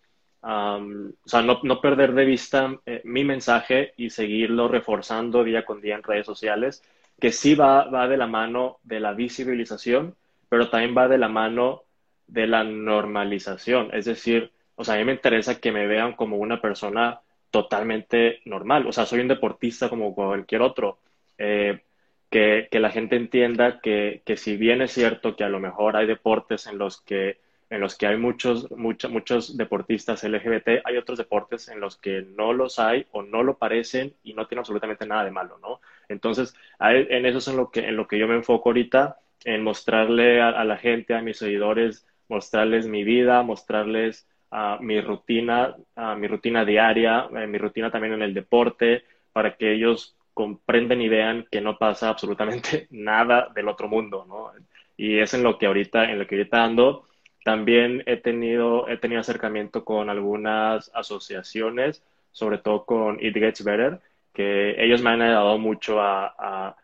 o 0.41 0.79
sea, 1.25 1.41
no, 1.41 1.59
no, 1.63 1.81
perder 1.81 2.13
de 2.13 2.25
vista 2.25 2.79
eh, 2.85 3.01
mi 3.03 3.23
mensaje 3.23 3.93
y 3.97 4.11
seguirlo 4.11 4.67
reforzando 4.67 5.43
día 5.43 5.65
con 5.65 5.81
día 5.81 5.95
en 5.95 6.03
redes 6.03 6.27
sociales, 6.27 6.83
que 7.19 7.31
sí 7.31 7.55
va, 7.55 7.85
va 7.89 8.07
de 8.07 8.17
la 8.17 8.27
mano 8.27 8.77
de 8.83 8.99
la 8.99 9.13
visibilización, 9.13 10.15
pero 10.47 10.69
también 10.69 10.95
va 10.95 11.07
de 11.07 11.17
la 11.17 11.27
mano 11.27 11.83
de 12.27 12.45
la 12.47 12.63
normalización. 12.63 13.89
Es 13.93 14.05
decir, 14.05 14.51
o 14.75 14.83
sea, 14.83 14.95
a 14.95 14.97
mí 14.97 15.05
me 15.05 15.13
interesa 15.13 15.59
que 15.59 15.71
me 15.71 15.87
vean 15.87 16.13
como 16.13 16.37
una 16.37 16.61
persona 16.61 17.19
totalmente 17.49 18.41
normal. 18.45 18.85
O 18.87 18.91
sea, 18.91 19.05
soy 19.05 19.21
un 19.21 19.27
deportista 19.27 19.89
como 19.89 20.13
cualquier 20.13 20.61
otro. 20.61 20.99
Eh, 21.37 21.81
que, 22.29 22.67
la 22.71 22.89
gente 22.89 23.15
entienda 23.15 23.79
que, 23.81 24.21
si 24.35 24.57
bien 24.57 24.81
es 24.81 24.91
cierto 24.91 25.35
que 25.35 25.43
a 25.43 25.49
lo 25.49 25.59
mejor 25.59 25.95
hay 25.95 26.07
deportes 26.07 26.67
en 26.67 26.77
los 26.77 27.01
que, 27.01 27.39
en 27.69 27.81
los 27.81 27.97
que 27.97 28.07
hay 28.07 28.17
muchos, 28.17 28.69
muchos 28.71 29.57
deportistas 29.57 30.23
LGBT, 30.23 30.81
hay 30.83 30.97
otros 30.97 31.17
deportes 31.17 31.67
en 31.67 31.79
los 31.79 31.97
que 31.97 32.21
no 32.35 32.53
los 32.53 32.79
hay 32.79 33.05
o 33.11 33.23
no 33.23 33.43
lo 33.43 33.57
parecen 33.57 34.13
y 34.23 34.33
no 34.33 34.47
tienen 34.47 34.59
absolutamente 34.59 35.05
nada 35.05 35.25
de 35.25 35.31
malo, 35.31 35.57
¿no? 35.61 35.81
Entonces, 36.09 36.55
en 36.79 37.25
eso 37.25 37.37
es 37.39 37.47
en 37.47 37.57
lo 37.57 37.71
que, 37.71 37.81
en 37.81 37.95
lo 37.95 38.07
que 38.07 38.17
yo 38.17 38.27
me 38.27 38.35
enfoco 38.35 38.69
ahorita, 38.69 39.17
en 39.43 39.63
mostrarle 39.63 40.41
a 40.41 40.63
la 40.63 40.77
gente, 40.77 41.13
a 41.13 41.21
mis 41.21 41.37
seguidores, 41.37 42.05
mostrarles 42.27 42.87
mi 42.87 43.03
vida, 43.03 43.43
mostrarles 43.43 44.27
uh, 44.51 44.81
mi 44.81 44.99
rutina, 45.01 45.75
uh, 45.95 46.15
mi 46.15 46.27
rutina 46.27 46.65
diaria, 46.65 47.29
eh, 47.35 47.47
mi 47.47 47.57
rutina 47.57 47.91
también 47.91 48.13
en 48.15 48.21
el 48.21 48.33
deporte, 48.33 49.05
para 49.31 49.55
que 49.55 49.73
ellos 49.73 50.16
comprendan 50.37 51.01
y 51.01 51.09
vean 51.09 51.47
que 51.51 51.61
no 51.61 51.77
pasa 51.77 52.09
absolutamente 52.09 52.87
nada 52.91 53.49
del 53.55 53.67
otro 53.67 53.87
mundo, 53.87 54.25
¿no? 54.27 54.51
Y 54.95 55.19
es 55.19 55.33
en 55.33 55.43
lo 55.43 55.57
que 55.57 55.65
ahorita, 55.65 56.11
en 56.11 56.19
lo 56.19 56.27
que 56.27 56.35
ahorita 56.35 56.63
ando. 56.63 57.07
También 57.43 58.03
he 58.05 58.17
tenido, 58.17 58.87
he 58.87 58.97
tenido 58.97 59.21
acercamiento 59.21 59.83
con 59.85 60.09
algunas 60.09 60.91
asociaciones, 60.93 62.03
sobre 62.31 62.57
todo 62.57 62.85
con 62.85 63.17
It 63.23 63.35
Gets 63.35 63.63
Better, 63.63 63.99
que 64.33 64.75
ellos 64.83 65.01
me 65.01 65.11
han 65.11 65.21
ayudado 65.21 65.57
mucho 65.57 66.01
a 66.01 66.75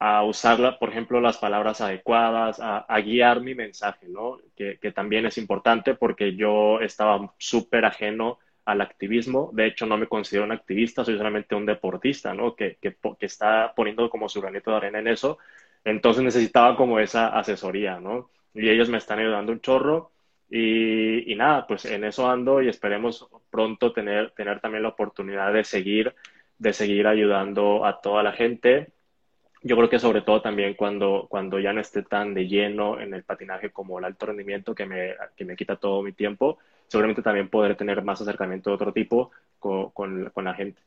a 0.00 0.24
usar, 0.24 0.78
por 0.78 0.88
ejemplo, 0.88 1.20
las 1.20 1.36
palabras 1.36 1.82
adecuadas, 1.82 2.58
a, 2.58 3.00
guiar 3.02 3.42
mi 3.42 3.54
mensaje, 3.54 4.08
¿no? 4.08 4.38
Que, 4.56 4.78
también 4.92 5.26
es 5.26 5.36
importante 5.36 5.94
porque 5.94 6.34
yo 6.34 6.80
estaba 6.80 7.34
súper 7.36 7.84
ajeno 7.84 8.38
al 8.64 8.80
activismo. 8.80 9.50
De 9.52 9.66
hecho, 9.66 9.86
no 9.86 9.96
me 9.96 10.06
considero 10.06 10.44
un 10.44 10.52
activista, 10.52 11.04
soy 11.04 11.16
solamente 11.16 11.54
un 11.54 11.66
deportista, 11.66 12.34
¿no? 12.34 12.54
Que, 12.54 12.76
que, 12.80 12.96
está 13.20 13.72
poniendo 13.74 14.08
como 14.10 14.28
su 14.28 14.40
granito 14.40 14.70
de 14.70 14.76
arena 14.76 14.98
en 15.00 15.08
eso. 15.08 15.38
Entonces 15.84 16.22
necesitaba 16.22 16.76
como 16.76 17.00
esa 17.00 17.28
asesoría, 17.28 18.00
¿no? 18.00 18.30
Y 18.54 18.68
ellos 18.68 18.88
me 18.88 18.98
están 18.98 19.18
ayudando 19.18 19.52
un 19.52 19.60
chorro. 19.60 20.12
Y, 20.50 21.32
y, 21.32 21.36
nada, 21.36 21.66
pues 21.66 21.84
en 21.84 22.04
eso 22.04 22.28
ando 22.28 22.60
y 22.62 22.68
esperemos 22.68 23.28
pronto 23.50 23.92
tener, 23.92 24.32
tener 24.32 24.60
también 24.60 24.82
la 24.82 24.88
oportunidad 24.90 25.52
de 25.52 25.64
seguir, 25.64 26.14
de 26.58 26.72
seguir 26.72 27.06
ayudando 27.06 27.84
a 27.86 28.00
toda 28.00 28.22
la 28.22 28.32
gente 28.32 28.92
yo 29.62 29.76
creo 29.76 29.90
que 29.90 29.98
sobre 29.98 30.22
todo 30.22 30.40
también 30.40 30.74
cuando, 30.74 31.26
cuando 31.28 31.58
ya 31.58 31.72
no 31.72 31.80
esté 31.80 32.02
tan 32.02 32.32
de 32.34 32.46
lleno 32.48 32.98
en 32.98 33.12
el 33.12 33.24
patinaje 33.24 33.70
como 33.70 33.98
el 33.98 34.06
alto 34.06 34.26
rendimiento 34.26 34.74
que 34.74 34.86
me, 34.86 35.14
que 35.36 35.44
me 35.44 35.56
quita 35.56 35.76
todo 35.76 36.02
mi 36.02 36.12
tiempo, 36.12 36.58
seguramente 36.90 37.22
también 37.22 37.48
podré 37.48 37.76
tener 37.76 38.02
más 38.02 38.20
acercamiento 38.20 38.70
de 38.70 38.74
otro 38.74 38.92
tipo 38.92 39.30
con, 39.60 39.90
con, 39.90 40.44
la 40.44 40.54
gente. 40.54 40.82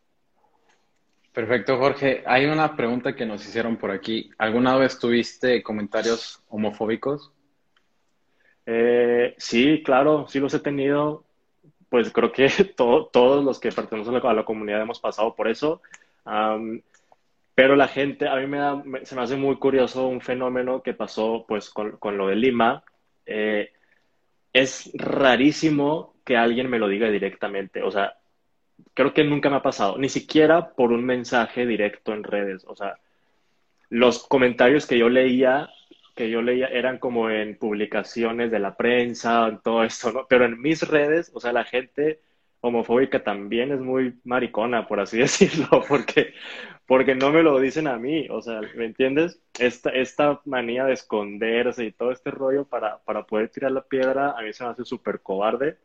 Perfecto, 1.32 1.78
Jorge. 1.78 2.24
Hay 2.26 2.46
una 2.46 2.76
pregunta 2.76 3.16
que 3.16 3.26
nos 3.26 3.48
hicieron 3.48 3.78
por 3.78 3.90
aquí. 3.90 4.30
¿Alguna 4.38 4.76
vez 4.76 5.00
tuviste 5.00 5.64
comentarios 5.64 6.44
homofóbicos? 6.50 7.32
Eh, 8.66 9.34
sí, 9.38 9.82
claro, 9.84 10.28
sí 10.28 10.40
los 10.40 10.54
he 10.54 10.60
tenido 10.60 11.24
pues 11.94 12.12
creo 12.12 12.32
que 12.32 12.48
todos 12.76 13.46
los 13.46 13.60
que 13.60 13.72
pertenecen 13.72 14.16
a 14.16 14.34
la, 14.34 14.44
comunidad 14.44 14.82
hemos 14.82 15.00
pasado 15.00 15.36
por 15.36 15.48
eso. 15.48 15.80
pero 17.54 17.76
la 17.76 17.88
gente, 17.88 18.28
a 18.28 18.36
mí 18.38 18.48
me 18.48 18.58
da, 18.58 18.84
se 19.04 19.16
me 19.16 19.22
hace 19.22 19.36
muy 19.36 19.58
curioso 19.58 20.08
un 20.08 20.20
fenómeno 20.20 20.82
que 20.82 20.96
pasó 20.96 21.46
pues 21.48 21.70
con, 21.70 21.98
con 21.98 22.18
lo 22.18 22.28
de 22.28 22.36
Lima. 22.36 22.84
Eh, 23.28 23.72
es 24.54 24.92
rarísimo 24.94 26.14
que 26.24 26.38
alguien 26.38 26.70
me 26.70 26.80
lo 26.80 26.88
diga 26.88 27.10
directamente. 27.10 27.82
O 27.82 27.92
sea, 27.92 28.18
creo 28.94 29.14
que 29.14 29.24
nunca 29.24 29.50
me 29.50 29.58
ha 29.58 29.62
pasado, 29.62 29.98
ni 29.98 30.10
siquiera 30.10 30.74
por 30.74 30.92
un 30.92 31.04
mensaje 31.04 31.66
directo 31.66 32.14
en 32.14 32.24
redes. 32.24 32.64
O 32.68 32.76
sea, 32.76 32.98
los 33.90 34.26
comentarios 34.28 34.86
que 34.86 34.98
yo 34.98 35.10
leía, 35.10 35.70
que 36.16 36.30
yo 36.30 36.42
leía 36.42 36.68
eran 36.68 37.00
como 37.00 37.30
en 37.30 37.58
publicaciones 37.58 38.52
de 38.52 38.60
la 38.60 38.76
prensa, 38.76 39.48
en 39.48 39.60
todo 39.60 39.84
esto, 39.84 40.12
¿no? 40.12 40.26
Pero 40.30 40.46
en 40.46 40.62
mis 40.62 40.88
redes, 40.88 41.32
o 41.34 41.40
sea, 41.40 41.52
la 41.52 41.64
gente 41.66 42.22
homofóbica 42.64 43.22
también 43.24 43.72
es 43.74 43.82
muy 43.82 44.16
maricona, 44.24 44.88
por 44.88 45.00
así 45.02 45.18
decirlo, 45.20 45.84
porque, 45.88 46.34
porque 46.88 47.14
no 47.14 47.30
me 47.32 47.44
lo 47.44 47.60
dicen 47.60 47.88
a 47.88 47.98
mí, 47.98 48.28
o 48.30 48.42
sea, 48.42 48.62
¿me 48.76 48.86
entiendes? 48.86 49.40
Esta, 49.60 49.90
esta 49.90 50.42
manía 50.46 50.86
de 50.86 50.94
esconderse 50.94 51.86
y 51.86 51.92
todo 51.92 52.12
este 52.12 52.32
rollo 52.32 52.66
para, 52.66 53.00
para 53.04 53.26
poder 53.26 53.50
tirar 53.50 53.72
la 53.72 53.84
piedra, 53.84 54.32
a 54.38 54.42
mí 54.42 54.54
se 54.54 54.64
me 54.64 54.72
hace 54.72 54.86
súper 54.86 55.22
cobarde. 55.22 55.78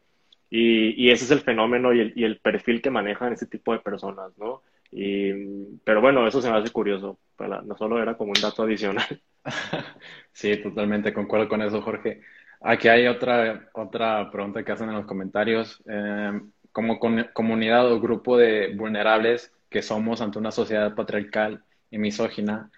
Y, 0.51 0.91
y, 1.05 1.11
ese 1.11 1.25
es 1.25 1.31
el 1.33 1.41
fenómeno 1.41 1.93
y 1.93 2.01
el, 2.01 2.13
y 2.17 2.25
el, 2.25 2.39
perfil 2.41 2.81
que 2.81 2.91
manejan 2.91 3.35
ese 3.35 3.47
tipo 3.47 3.73
de 3.73 3.81
personas, 3.81 4.33
¿no? 4.39 4.63
Y, 4.91 5.77
pero 5.85 6.01
bueno, 6.01 6.27
eso 6.27 6.41
se 6.41 6.51
me 6.51 6.57
hace 6.57 6.71
curioso, 6.71 7.19
para, 7.37 7.61
no 7.61 7.77
solo 7.77 8.01
era 8.03 8.17
como 8.17 8.31
un 8.31 8.41
dato 8.41 8.63
adicional. 8.63 9.21
Sí, 10.33 10.57
totalmente 10.63 11.13
concuerdo 11.13 11.49
con 11.49 11.63
eso, 11.63 11.83
Jorge. 11.83 12.21
Aquí 12.61 12.87
hay 12.87 13.09
otra, 13.09 13.71
otra 13.73 14.31
pregunta 14.31 14.65
que 14.65 14.71
hacen 14.73 14.89
en 14.89 14.95
los 14.95 15.07
comentarios. 15.07 15.83
Eh, 15.89 16.41
como 16.79 17.01
comunidad 17.33 17.91
o 17.91 17.99
grupo 17.99 18.37
de 18.37 18.73
vulnerables 18.73 19.53
que 19.69 19.83
somos 19.83 20.21
ante 20.21 20.39
una 20.39 20.53
sociedad 20.53 20.95
patriarcal 20.95 21.65
y 21.91 21.99
misógina, 21.99 22.71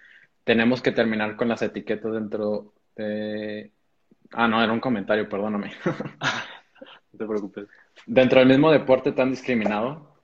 tenemos 0.43 0.81
que 0.81 0.91
terminar 0.91 1.35
con 1.35 1.47
las 1.47 1.61
etiquetas 1.61 2.11
dentro 2.11 2.73
de... 2.95 3.69
Ah, 4.31 4.47
no, 4.47 4.63
era 4.63 4.73
un 4.73 4.79
comentario, 4.79 5.29
perdóname. 5.29 5.73
no 5.85 7.19
te 7.19 7.25
preocupes. 7.27 7.67
Dentro 8.07 8.39
del 8.39 8.47
mismo 8.47 8.71
deporte 8.71 9.11
tan 9.11 9.29
discriminado. 9.29 10.15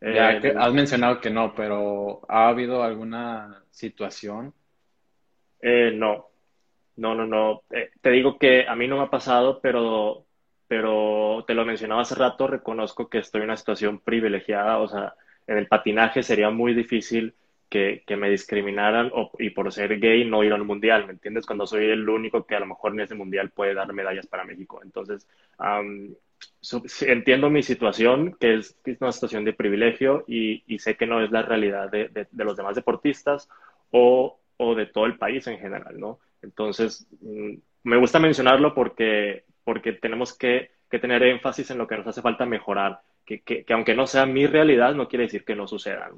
ya 0.00 0.32
eh, 0.32 0.40
que 0.40 0.48
has 0.48 0.72
mencionado 0.72 1.20
que 1.20 1.30
no, 1.30 1.54
pero 1.54 2.22
¿ha 2.28 2.48
habido 2.48 2.82
alguna 2.82 3.62
situación? 3.70 4.52
Eh, 5.62 5.92
no, 5.94 6.30
no, 6.96 7.14
no, 7.14 7.26
no. 7.26 7.62
Eh, 7.70 7.92
te 8.00 8.10
digo 8.10 8.40
que 8.40 8.66
a 8.66 8.74
mí 8.74 8.88
no 8.88 8.96
me 8.96 9.04
ha 9.04 9.10
pasado, 9.10 9.60
pero 9.60 10.26
pero 10.68 11.44
te 11.46 11.54
lo 11.54 11.64
mencionaba 11.64 12.02
hace 12.02 12.14
rato, 12.14 12.46
reconozco 12.46 13.08
que 13.08 13.18
estoy 13.18 13.40
en 13.40 13.46
una 13.46 13.56
situación 13.56 13.98
privilegiada, 14.00 14.78
o 14.78 14.86
sea, 14.86 15.14
en 15.46 15.56
el 15.56 15.66
patinaje 15.66 16.22
sería 16.22 16.50
muy 16.50 16.74
difícil 16.74 17.34
que, 17.68 18.02
que 18.06 18.16
me 18.16 18.30
discriminaran 18.30 19.10
y 19.38 19.50
por 19.50 19.72
ser 19.72 19.98
gay 19.98 20.24
no 20.24 20.44
ir 20.44 20.52
al 20.52 20.64
mundial, 20.64 21.06
¿me 21.06 21.12
entiendes? 21.12 21.46
Cuando 21.46 21.66
soy 21.66 21.86
el 21.86 22.08
único 22.08 22.46
que 22.46 22.54
a 22.54 22.60
lo 22.60 22.66
mejor 22.66 22.92
en 22.92 23.00
ese 23.00 23.14
mundial 23.14 23.50
puede 23.50 23.74
dar 23.74 23.92
medallas 23.92 24.26
para 24.26 24.44
México. 24.44 24.80
Entonces, 24.82 25.26
entiendo 27.00 27.50
mi 27.50 27.62
situación, 27.62 28.36
que 28.38 28.54
es, 28.54 28.78
una 29.00 29.12
situación 29.12 29.44
de 29.44 29.52
privilegio 29.52 30.24
y, 30.26 30.62
y, 30.66 30.78
sé 30.78 30.96
que 30.96 31.06
no 31.06 31.22
es 31.22 31.30
la 31.30 31.42
realidad 31.42 31.90
de, 31.90 32.08
de, 32.08 32.26
de 32.30 32.44
los 32.44 32.56
demás 32.56 32.74
deportistas 32.74 33.48
o, 33.90 34.38
o, 34.56 34.74
de 34.74 34.86
todo 34.86 35.06
el 35.06 35.18
país 35.18 35.46
en 35.46 35.58
general, 35.58 35.98
¿no? 35.98 36.20
Entonces, 36.42 37.06
mm, 37.20 37.54
me 37.84 37.96
gusta 37.96 38.18
mencionarlo 38.18 38.74
porque 38.74 39.44
porque 39.68 39.92
tenemos 39.92 40.32
que, 40.32 40.70
tener 40.88 41.22
énfasis 41.22 41.70
en 41.70 41.76
lo 41.76 41.86
que 41.86 41.98
nos 41.98 42.06
hace 42.06 42.22
falta 42.22 42.46
mejorar, 42.46 43.02
que, 43.26 43.66
aunque 43.68 43.94
no 43.94 44.06
sea 44.06 44.24
mi 44.24 44.46
realidad, 44.46 44.94
no 44.94 45.08
quiere 45.08 45.24
decir 45.26 45.44
que 45.44 45.54
no 45.54 45.68
suceda. 45.68 46.10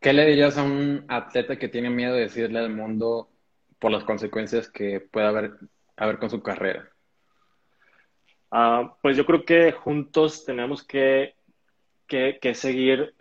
¿Qué 0.00 0.12
le 0.12 0.26
dirías 0.26 0.58
a 0.58 0.64
un 0.64 1.06
atleta 1.08 1.56
que 1.56 1.70
tiene 1.70 1.88
miedo 1.88 2.12
de 2.12 2.20
decirle 2.20 2.58
al 2.58 2.68
mundo 2.68 3.30
por 3.78 3.90
las 3.90 4.04
consecuencias 4.04 4.70
que 4.70 5.00
pueda 5.00 5.30
haber, 5.30 5.52
haber 5.96 6.18
con 6.18 6.28
su 6.28 6.42
carrera? 6.42 6.90
Ah, 8.50 8.94
pues 9.00 9.16
yo 9.16 9.24
creo 9.24 9.46
que 9.46 9.72
juntos 9.72 10.44
tenemos 10.44 10.86
que, 10.86 11.36
seguir 12.52 13.14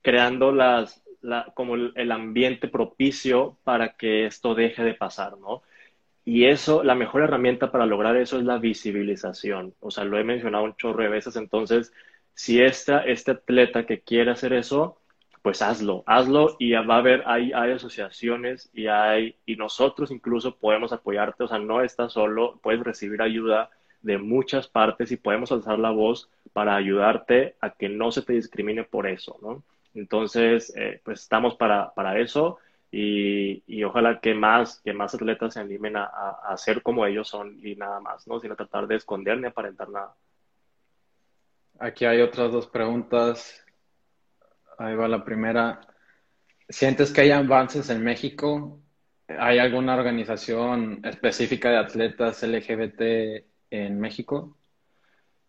creando 0.00 0.50
las, 0.50 1.04
como 1.52 1.74
el 1.74 2.10
ambiente 2.10 2.68
propicio 2.68 3.58
para 3.64 3.98
que 3.98 4.24
esto 4.24 4.54
deje 4.54 4.82
de 4.82 4.94
pasar, 4.94 5.36
¿no? 5.36 5.62
Y 6.24 6.44
eso, 6.44 6.84
la 6.84 6.94
mejor 6.94 7.22
herramienta 7.22 7.72
para 7.72 7.86
lograr 7.86 8.16
eso 8.16 8.38
es 8.38 8.44
la 8.44 8.58
visibilización. 8.58 9.74
O 9.80 9.90
sea, 9.90 10.04
lo 10.04 10.18
he 10.18 10.24
mencionado 10.24 10.64
un 10.64 10.76
chorro 10.76 11.02
de 11.02 11.08
veces. 11.08 11.36
Entonces, 11.36 11.92
si 12.34 12.60
esta, 12.62 13.00
este 13.04 13.32
atleta 13.32 13.86
que 13.86 14.00
quiere 14.00 14.30
hacer 14.30 14.52
eso, 14.52 14.98
pues 15.42 15.60
hazlo, 15.62 16.04
hazlo 16.06 16.56
y 16.60 16.72
va 16.72 16.94
a 16.94 16.98
haber, 16.98 17.24
hay, 17.26 17.52
hay 17.52 17.72
asociaciones 17.72 18.70
y 18.72 18.86
hay, 18.86 19.36
y 19.46 19.56
nosotros 19.56 20.12
incluso 20.12 20.56
podemos 20.56 20.92
apoyarte. 20.92 21.42
O 21.44 21.48
sea, 21.48 21.58
no 21.58 21.82
estás 21.82 22.12
solo, 22.12 22.60
puedes 22.62 22.82
recibir 22.82 23.20
ayuda 23.20 23.70
de 24.02 24.18
muchas 24.18 24.68
partes 24.68 25.10
y 25.10 25.16
podemos 25.16 25.50
alzar 25.50 25.78
la 25.78 25.90
voz 25.90 26.30
para 26.52 26.76
ayudarte 26.76 27.56
a 27.60 27.70
que 27.70 27.88
no 27.88 28.12
se 28.12 28.22
te 28.22 28.34
discrimine 28.34 28.84
por 28.84 29.06
eso, 29.08 29.38
¿no? 29.42 29.62
Entonces, 29.94 30.72
eh, 30.76 31.00
pues 31.04 31.20
estamos 31.22 31.56
para, 31.56 31.92
para 31.94 32.18
eso 32.18 32.58
y, 32.94 33.82
ojalá 33.84 34.20
que 34.20 34.34
más, 34.34 34.82
que 34.84 34.92
más 34.92 35.14
atletas 35.14 35.54
se 35.54 35.60
animen 35.60 35.96
a, 35.96 36.04
a, 36.04 36.56
ser 36.58 36.82
como 36.82 37.06
ellos 37.06 37.26
son 37.26 37.58
y 37.66 37.74
nada 37.74 38.00
más, 38.00 38.28
¿no? 38.28 38.38
Sin 38.38 38.54
tratar 38.54 38.86
de 38.86 38.96
esconder 38.96 39.38
ni 39.38 39.46
aparentar 39.46 39.88
nada. 39.88 40.14
Aquí 41.78 42.04
hay 42.04 42.20
otras 42.20 42.52
dos 42.52 42.66
preguntas. 42.66 43.64
Ahí 44.76 44.94
va 44.94 45.08
la 45.08 45.24
primera. 45.24 45.80
¿Sientes 46.68 47.10
que 47.12 47.22
hay 47.22 47.30
avances 47.30 47.88
en 47.88 48.04
México? 48.04 48.78
¿Hay 49.26 49.58
alguna 49.58 49.96
organización 49.96 51.00
específica 51.02 51.70
de 51.70 51.78
atletas 51.78 52.42
LGBT 52.42 53.46
en 53.70 54.00
México? 54.00 54.58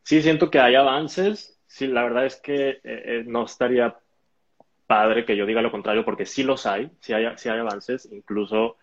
Sí, 0.04 0.22
siento 0.22 0.50
que 0.50 0.60
hay 0.60 0.76
avances. 0.76 1.60
Sí, 1.68 1.88
la 1.88 2.04
verdad 2.04 2.26
es 2.26 2.38
que 2.38 2.70
eh, 2.70 2.82
eh, 2.84 3.24
no 3.26 3.44
estaría 3.46 3.98
padre 4.94 5.26
que 5.26 5.36
yo 5.36 5.48
diga 5.48 5.64
lo 5.64 5.72
contrario, 5.72 6.06
porque 6.06 6.28
sí 6.28 6.44
los 6.44 6.68
hay, 6.68 6.92
sí 7.00 7.14
hay, 7.14 7.26
sí 7.38 7.50
hay 7.50 7.58
avances, 7.58 8.08
incluso, 8.12 8.78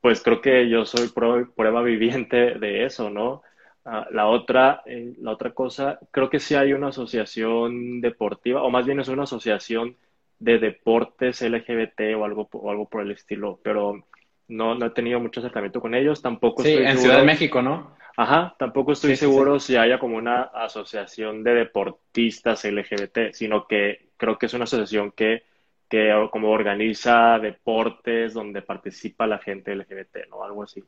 pues 0.00 0.20
creo 0.20 0.40
que 0.40 0.68
yo 0.68 0.84
soy 0.84 1.08
prueba, 1.10 1.82
viviente 1.82 2.58
de 2.58 2.84
eso, 2.84 3.08
¿no? 3.08 3.42
Ah, 3.84 4.08
la, 4.10 4.26
otra, 4.26 4.82
eh, 4.84 5.14
la 5.20 5.30
otra 5.30 5.52
cosa, 5.52 6.00
creo 6.10 6.28
que 6.28 6.40
sí 6.40 6.56
hay 6.56 6.72
una 6.72 6.88
asociación 6.88 8.00
deportiva, 8.00 8.64
o 8.64 8.70
más 8.70 8.84
bien 8.84 8.98
es 8.98 9.06
una 9.06 9.22
asociación 9.22 9.96
de 10.40 10.58
deportes 10.58 11.40
LGBT 11.40 12.16
o 12.16 12.24
algo, 12.24 12.48
o 12.50 12.70
algo 12.72 12.88
por 12.88 13.02
el 13.02 13.12
estilo, 13.12 13.60
pero 13.62 14.04
no, 14.48 14.74
no 14.74 14.86
he 14.86 14.90
tenido 14.90 15.20
mucho 15.20 15.38
acercamiento 15.38 15.80
con 15.80 15.94
ellos, 15.94 16.20
tampoco 16.20 16.64
sí, 16.64 16.72
en 16.72 16.98
Ciudad 16.98 17.18
de 17.18 17.24
México, 17.24 17.62
¿no? 17.62 17.96
Ajá, 18.16 18.56
tampoco 18.58 18.90
estoy 18.90 19.14
seguro 19.14 19.60
si 19.60 19.76
haya 19.76 20.00
como 20.00 20.16
una 20.16 20.42
asociación 20.42 21.44
de 21.44 21.54
deportistas 21.54 22.64
LGBT, 22.64 23.32
sino 23.32 23.68
que 23.68 24.07
creo 24.18 24.36
que 24.36 24.46
es 24.46 24.54
una 24.54 24.64
asociación 24.64 25.12
que, 25.12 25.44
que 25.88 26.12
como 26.30 26.50
organiza 26.50 27.38
deportes 27.38 28.34
donde 28.34 28.60
participa 28.60 29.26
la 29.26 29.38
gente 29.38 29.74
LGBT, 29.74 30.28
¿no? 30.28 30.44
Algo 30.44 30.64
así. 30.64 30.84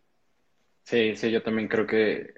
Sí, 0.82 1.16
sí, 1.16 1.30
yo 1.30 1.42
también 1.42 1.68
creo 1.68 1.86
que 1.86 2.34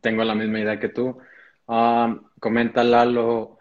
tengo 0.00 0.22
la 0.22 0.36
misma 0.36 0.60
idea 0.60 0.78
que 0.78 0.90
tú. 0.90 1.18
Um, 1.66 2.22
comenta 2.38 2.84
Lalo, 2.84 3.58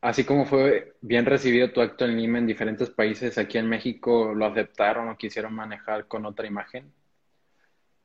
así 0.00 0.24
como 0.24 0.44
fue 0.44 0.96
bien 1.00 1.24
recibido 1.24 1.72
tu 1.72 1.80
acto 1.80 2.04
en 2.04 2.16
Lima 2.16 2.38
en 2.38 2.46
diferentes 2.46 2.90
países, 2.90 3.38
aquí 3.38 3.58
en 3.58 3.68
México 3.68 4.34
lo 4.34 4.46
aceptaron 4.46 5.08
o 5.08 5.16
quisieron 5.16 5.54
manejar 5.54 6.06
con 6.06 6.26
otra 6.26 6.46
imagen. 6.46 6.92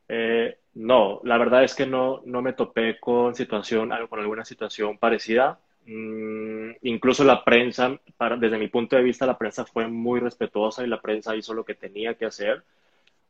Eh, 0.07 0.57
no, 0.73 1.21
la 1.23 1.37
verdad 1.37 1.63
es 1.63 1.75
que 1.75 1.85
no, 1.85 2.21
no 2.25 2.41
me 2.41 2.53
topé 2.53 2.99
con 2.99 3.35
situación, 3.35 3.91
con 4.09 4.19
alguna 4.19 4.45
situación 4.45 4.97
parecida. 4.97 5.59
Mm, 5.85 6.71
incluso 6.83 7.23
la 7.23 7.43
prensa, 7.43 7.99
para, 8.17 8.37
desde 8.37 8.57
mi 8.57 8.67
punto 8.67 8.95
de 8.95 9.03
vista, 9.03 9.25
la 9.25 9.37
prensa 9.37 9.65
fue 9.65 9.87
muy 9.87 10.19
respetuosa 10.19 10.83
y 10.83 10.87
la 10.87 11.01
prensa 11.01 11.35
hizo 11.35 11.53
lo 11.53 11.65
que 11.65 11.75
tenía 11.75 12.15
que 12.15 12.25
hacer. 12.25 12.63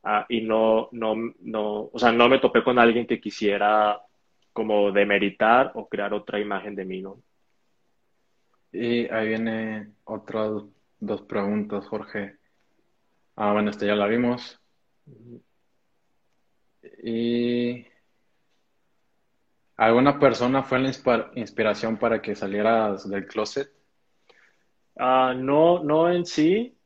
Ah, 0.04 0.26
y 0.28 0.42
no, 0.42 0.88
no, 0.92 1.14
no, 1.40 1.90
o 1.92 1.98
sea, 1.98 2.12
no 2.12 2.28
me 2.28 2.40
topé 2.40 2.64
con 2.64 2.78
alguien 2.78 3.06
que 3.06 3.20
quisiera 3.20 4.00
como 4.52 4.92
demeritar 4.92 5.72
o 5.74 5.88
crear 5.88 6.12
otra 6.14 6.40
imagen 6.40 6.74
de 6.74 6.84
mí, 6.84 7.02
¿no? 7.02 7.18
Y 8.72 9.06
ahí 9.08 9.28
viene 9.28 9.92
otras 10.04 10.50
dos 10.98 11.22
preguntas, 11.22 11.86
Jorge. 11.86 12.36
Ah, 13.36 13.52
bueno, 13.52 13.70
esta 13.70 13.86
ya 13.86 13.94
la 13.94 14.06
vimos. 14.06 14.60
Y 17.02 17.86
¿Alguna 19.82 20.16
persona 20.16 20.62
fue 20.62 20.78
la 20.78 20.92
inspiración 21.34 21.96
para 21.96 22.22
que 22.22 22.36
salieras 22.36 23.10
del 23.10 23.26
closet? 23.26 23.68
Ah, 24.96 25.34
no, 25.36 25.82
no 25.82 26.08
en 26.08 26.24
sí, 26.24 26.78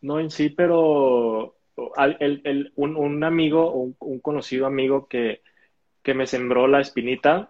no 0.00 0.18
en 0.18 0.30
sí, 0.30 0.48
pero 0.48 1.58
un, 1.76 3.24
amigo, 3.24 3.72
un, 3.74 3.94
un, 3.98 4.20
conocido 4.20 4.64
amigo 4.64 5.08
que, 5.08 5.42
que 6.02 6.14
me 6.14 6.26
sembró 6.26 6.66
la 6.68 6.80
espinita 6.80 7.48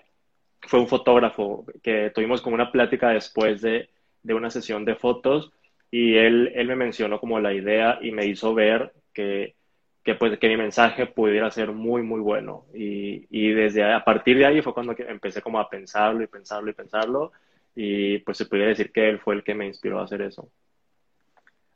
fue 0.63 0.81
un 0.81 0.89
fotógrafo 0.89 1.65
que 1.81 2.11
tuvimos 2.13 2.43
como 2.43 2.57
una 2.57 2.73
plática 2.73 3.11
después 3.11 3.63
de, 3.63 3.91
de 4.25 4.35
una 4.35 4.51
sesión 4.51 4.85
de 4.85 4.97
fotos 4.97 5.53
y 5.93 6.17
él, 6.17 6.51
él 6.57 6.67
me 6.67 6.75
mencionó 6.75 7.21
como 7.21 7.39
la 7.39 7.55
idea 7.55 8.01
y 8.03 8.11
me 8.11 8.27
hizo 8.27 8.53
ver 8.53 8.93
que, 9.15 9.55
que, 10.09 10.15
pues, 10.15 10.39
que 10.39 10.49
mi 10.49 10.57
mensaje 10.57 11.05
pudiera 11.05 11.51
ser 11.51 11.71
muy, 11.71 12.01
muy 12.01 12.21
bueno. 12.21 12.65
Y, 12.73 13.27
y 13.29 13.51
desde 13.53 13.85
a 13.85 14.03
partir 14.03 14.39
de 14.39 14.47
ahí 14.47 14.63
fue 14.63 14.73
cuando 14.73 14.95
empecé 14.97 15.43
como 15.43 15.61
a 15.61 15.69
pensarlo 15.69 16.23
y 16.23 16.27
pensarlo 16.27 16.71
y 16.71 16.73
pensarlo 16.73 17.33
y 17.75 18.17
pues 18.21 18.39
se 18.39 18.47
pudiera 18.47 18.71
decir 18.71 18.91
que 18.91 19.07
él 19.07 19.21
fue 19.21 19.35
el 19.35 19.45
que 19.45 19.55
me 19.55 19.67
inspiró 19.67 20.01
a 20.01 20.05
hacer 20.05 20.23
eso. 20.23 20.49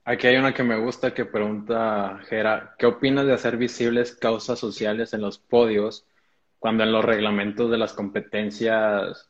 Aquí 0.07 0.29
hay 0.29 0.39
una 0.39 0.55
que 0.55 0.63
me 0.63 0.79
gusta 0.79 1.13
que 1.13 1.27
pregunta, 1.27 2.21
Gera, 2.27 2.75
¿qué 2.79 2.87
opinas 2.87 3.27
de 3.27 3.35
hacer 3.35 3.59
visibles 3.59 4.17
causas 4.17 4.59
sociales 4.59 5.13
en 5.13 5.21
los 5.21 5.37
podios 5.37 6.07
cuando 6.59 6.85
en 6.85 6.93
los 6.93 7.05
reglamentos 7.05 7.71
de 7.71 7.77
las 7.77 7.93
competencias 7.93 9.29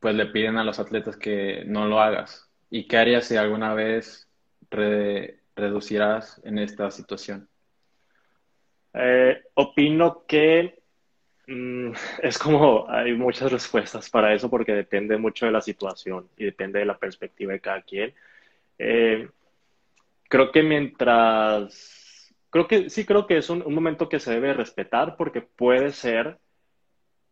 pues 0.00 0.16
le 0.16 0.26
piden 0.26 0.58
a 0.58 0.64
los 0.64 0.80
atletas 0.80 1.16
que 1.16 1.62
no 1.66 1.86
lo 1.86 2.00
hagas? 2.00 2.50
¿Y 2.68 2.88
qué 2.88 2.96
harías 2.96 3.26
si 3.26 3.36
alguna 3.36 3.74
vez 3.74 4.28
reducirás 4.72 6.40
en 6.42 6.58
esta 6.58 6.90
situación? 6.90 7.48
Eh, 8.94 9.42
opino 9.54 10.24
que 10.26 10.82
mm, 11.46 11.92
es 12.22 12.38
como 12.38 12.88
hay 12.88 13.14
muchas 13.14 13.52
respuestas 13.52 14.10
para 14.10 14.34
eso 14.34 14.50
porque 14.50 14.72
depende 14.72 15.16
mucho 15.16 15.46
de 15.46 15.52
la 15.52 15.60
situación 15.60 16.28
y 16.36 16.44
depende 16.44 16.80
de 16.80 16.86
la 16.86 16.98
perspectiva 16.98 17.52
de 17.52 17.60
cada 17.60 17.82
quien. 17.82 18.14
Eh, 18.78 19.28
creo 20.28 20.52
que 20.52 20.62
mientras, 20.62 22.34
creo 22.50 22.66
que 22.68 22.90
sí 22.90 23.04
creo 23.04 23.26
que 23.26 23.38
es 23.38 23.50
un, 23.50 23.62
momento 23.74 24.08
que 24.08 24.20
se 24.20 24.32
debe 24.32 24.54
respetar 24.54 25.16
porque 25.16 25.42
puede 25.42 25.90
ser 25.92 26.38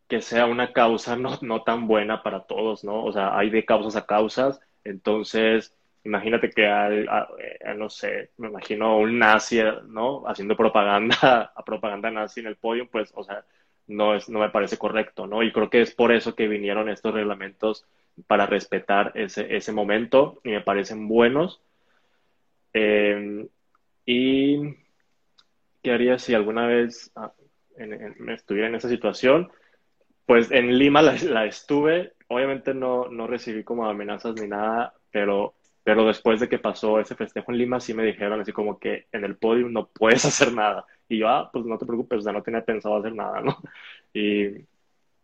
que 0.09 0.23
sea 0.23 0.47
una 0.47 0.73
causa 0.73 1.17
no, 1.17 1.39
no 1.43 1.63
tan 1.63 1.87
buena 1.87 2.23
para 2.23 2.45
todos, 2.45 2.85
¿no? 2.85 3.05
O 3.05 3.13
sea, 3.13 3.37
hay 3.39 3.51
de 3.51 3.65
causas 3.65 3.97
a 3.97 4.07
causas, 4.07 4.61
entonces 4.85 5.78
imagínate 6.05 6.51
que 6.51 6.67
hay, 6.67 7.07
eh, 7.39 7.75
no 7.77 7.89
sé, 7.91 8.31
me 8.39 8.49
imagino 8.49 8.99
un 8.99 9.19
nazi, 9.19 9.61
¿no? 9.89 10.27
Haciendo 10.27 10.57
propaganda, 10.57 11.53
a 11.55 11.65
propaganda 11.65 12.11
nazi 12.11 12.41
en 12.41 12.47
el 12.47 12.57
podio, 12.57 12.89
pues, 12.89 13.13
o 13.15 13.25
sea, 13.25 13.45
no, 13.89 14.15
es, 14.15 14.29
no 14.29 14.41
me 14.41 14.51
parece 14.51 14.79
correcto, 14.79 15.27
¿no? 15.27 15.43
Y 15.43 15.53
creo 15.53 15.71
que 15.71 15.81
es 15.81 15.95
por 15.95 16.13
eso 16.13 16.35
que 16.35 16.49
vinieron 16.49 16.89
estos 16.89 17.15
reglamentos 17.15 17.87
para 18.27 18.47
respetar 18.47 19.13
ese, 19.15 19.57
ese 19.57 19.73
momento 19.73 20.41
y 20.45 20.51
me 20.51 20.61
parecen 20.61 21.09
buenos. 21.09 21.61
Em, 22.73 23.49
y 24.05 24.75
qué 25.83 25.93
haría 25.93 26.19
si 26.19 26.35
alguna 26.35 26.67
vez 26.67 27.11
ah, 27.17 27.33
me 27.77 28.35
estuviera 28.35 28.69
en 28.69 28.75
esa 28.75 28.89
situación. 28.89 29.51
Pues 30.27 30.51
en 30.51 30.77
Lima 30.79 31.01
la, 31.01 31.47
estuve, 31.47 32.13
obviamente 32.29 32.75
no, 32.75 33.09
no 33.09 33.27
recibí 33.27 33.65
como 33.65 33.87
amenazas 33.87 34.35
ni 34.35 34.47
nada, 34.47 34.95
pero, 35.11 35.55
pero 35.89 36.05
después 36.05 36.39
de 36.39 36.51
que 36.51 36.59
pasó 36.59 37.01
ese 37.01 37.15
festejo 37.15 37.51
en 37.51 37.57
Lima 37.57 37.81
sí 37.81 37.95
me 37.95 38.05
dijeron 38.05 38.39
así 38.39 38.53
como 38.53 38.79
que 38.79 39.07
en 39.11 39.25
el 39.25 39.39
podio 39.39 39.71
no 39.71 39.89
puedes 39.89 40.23
hacer 40.27 40.53
nada. 40.53 40.85
Y 41.09 41.17
yo, 41.17 41.29
ah, 41.31 41.49
pues 41.51 41.65
no 41.65 41.79
te 41.79 41.87
preocupes, 41.87 42.19
o 42.19 42.21
sea, 42.21 42.33
no 42.35 42.43
tenía 42.43 42.63
pensado 42.63 42.99
hacer 42.99 43.15
nada, 43.15 43.41
¿no? 43.41 43.57
Y, 44.13 44.67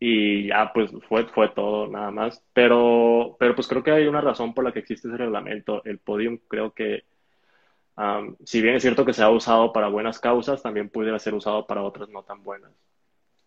y 0.00 0.46
ya, 0.48 0.72
pues 0.72 0.90
fue, 1.06 1.26
fue 1.26 1.50
todo, 1.50 1.86
nada 1.88 2.10
más. 2.10 2.42
Pero, 2.54 3.36
pero 3.38 3.54
pues 3.54 3.68
creo 3.68 3.82
que 3.82 3.90
hay 3.90 4.06
una 4.06 4.22
razón 4.22 4.54
por 4.54 4.64
la 4.64 4.72
que 4.72 4.78
existe 4.78 5.06
ese 5.06 5.18
reglamento. 5.18 5.84
El 5.84 5.98
podium 5.98 6.38
creo 6.48 6.72
que 6.72 7.04
si 8.46 8.62
bien 8.62 8.76
es 8.76 8.82
cierto 8.82 9.04
que 9.04 9.12
se 9.12 9.22
ha 9.22 9.28
usado 9.28 9.70
para 9.70 9.88
buenas 9.88 10.18
causas, 10.18 10.62
también 10.62 10.88
pudiera 10.88 11.18
ser 11.18 11.34
usado 11.34 11.66
para 11.66 11.82
otras 11.82 12.08
no 12.08 12.22
tan 12.22 12.42
buenas. 12.42 12.72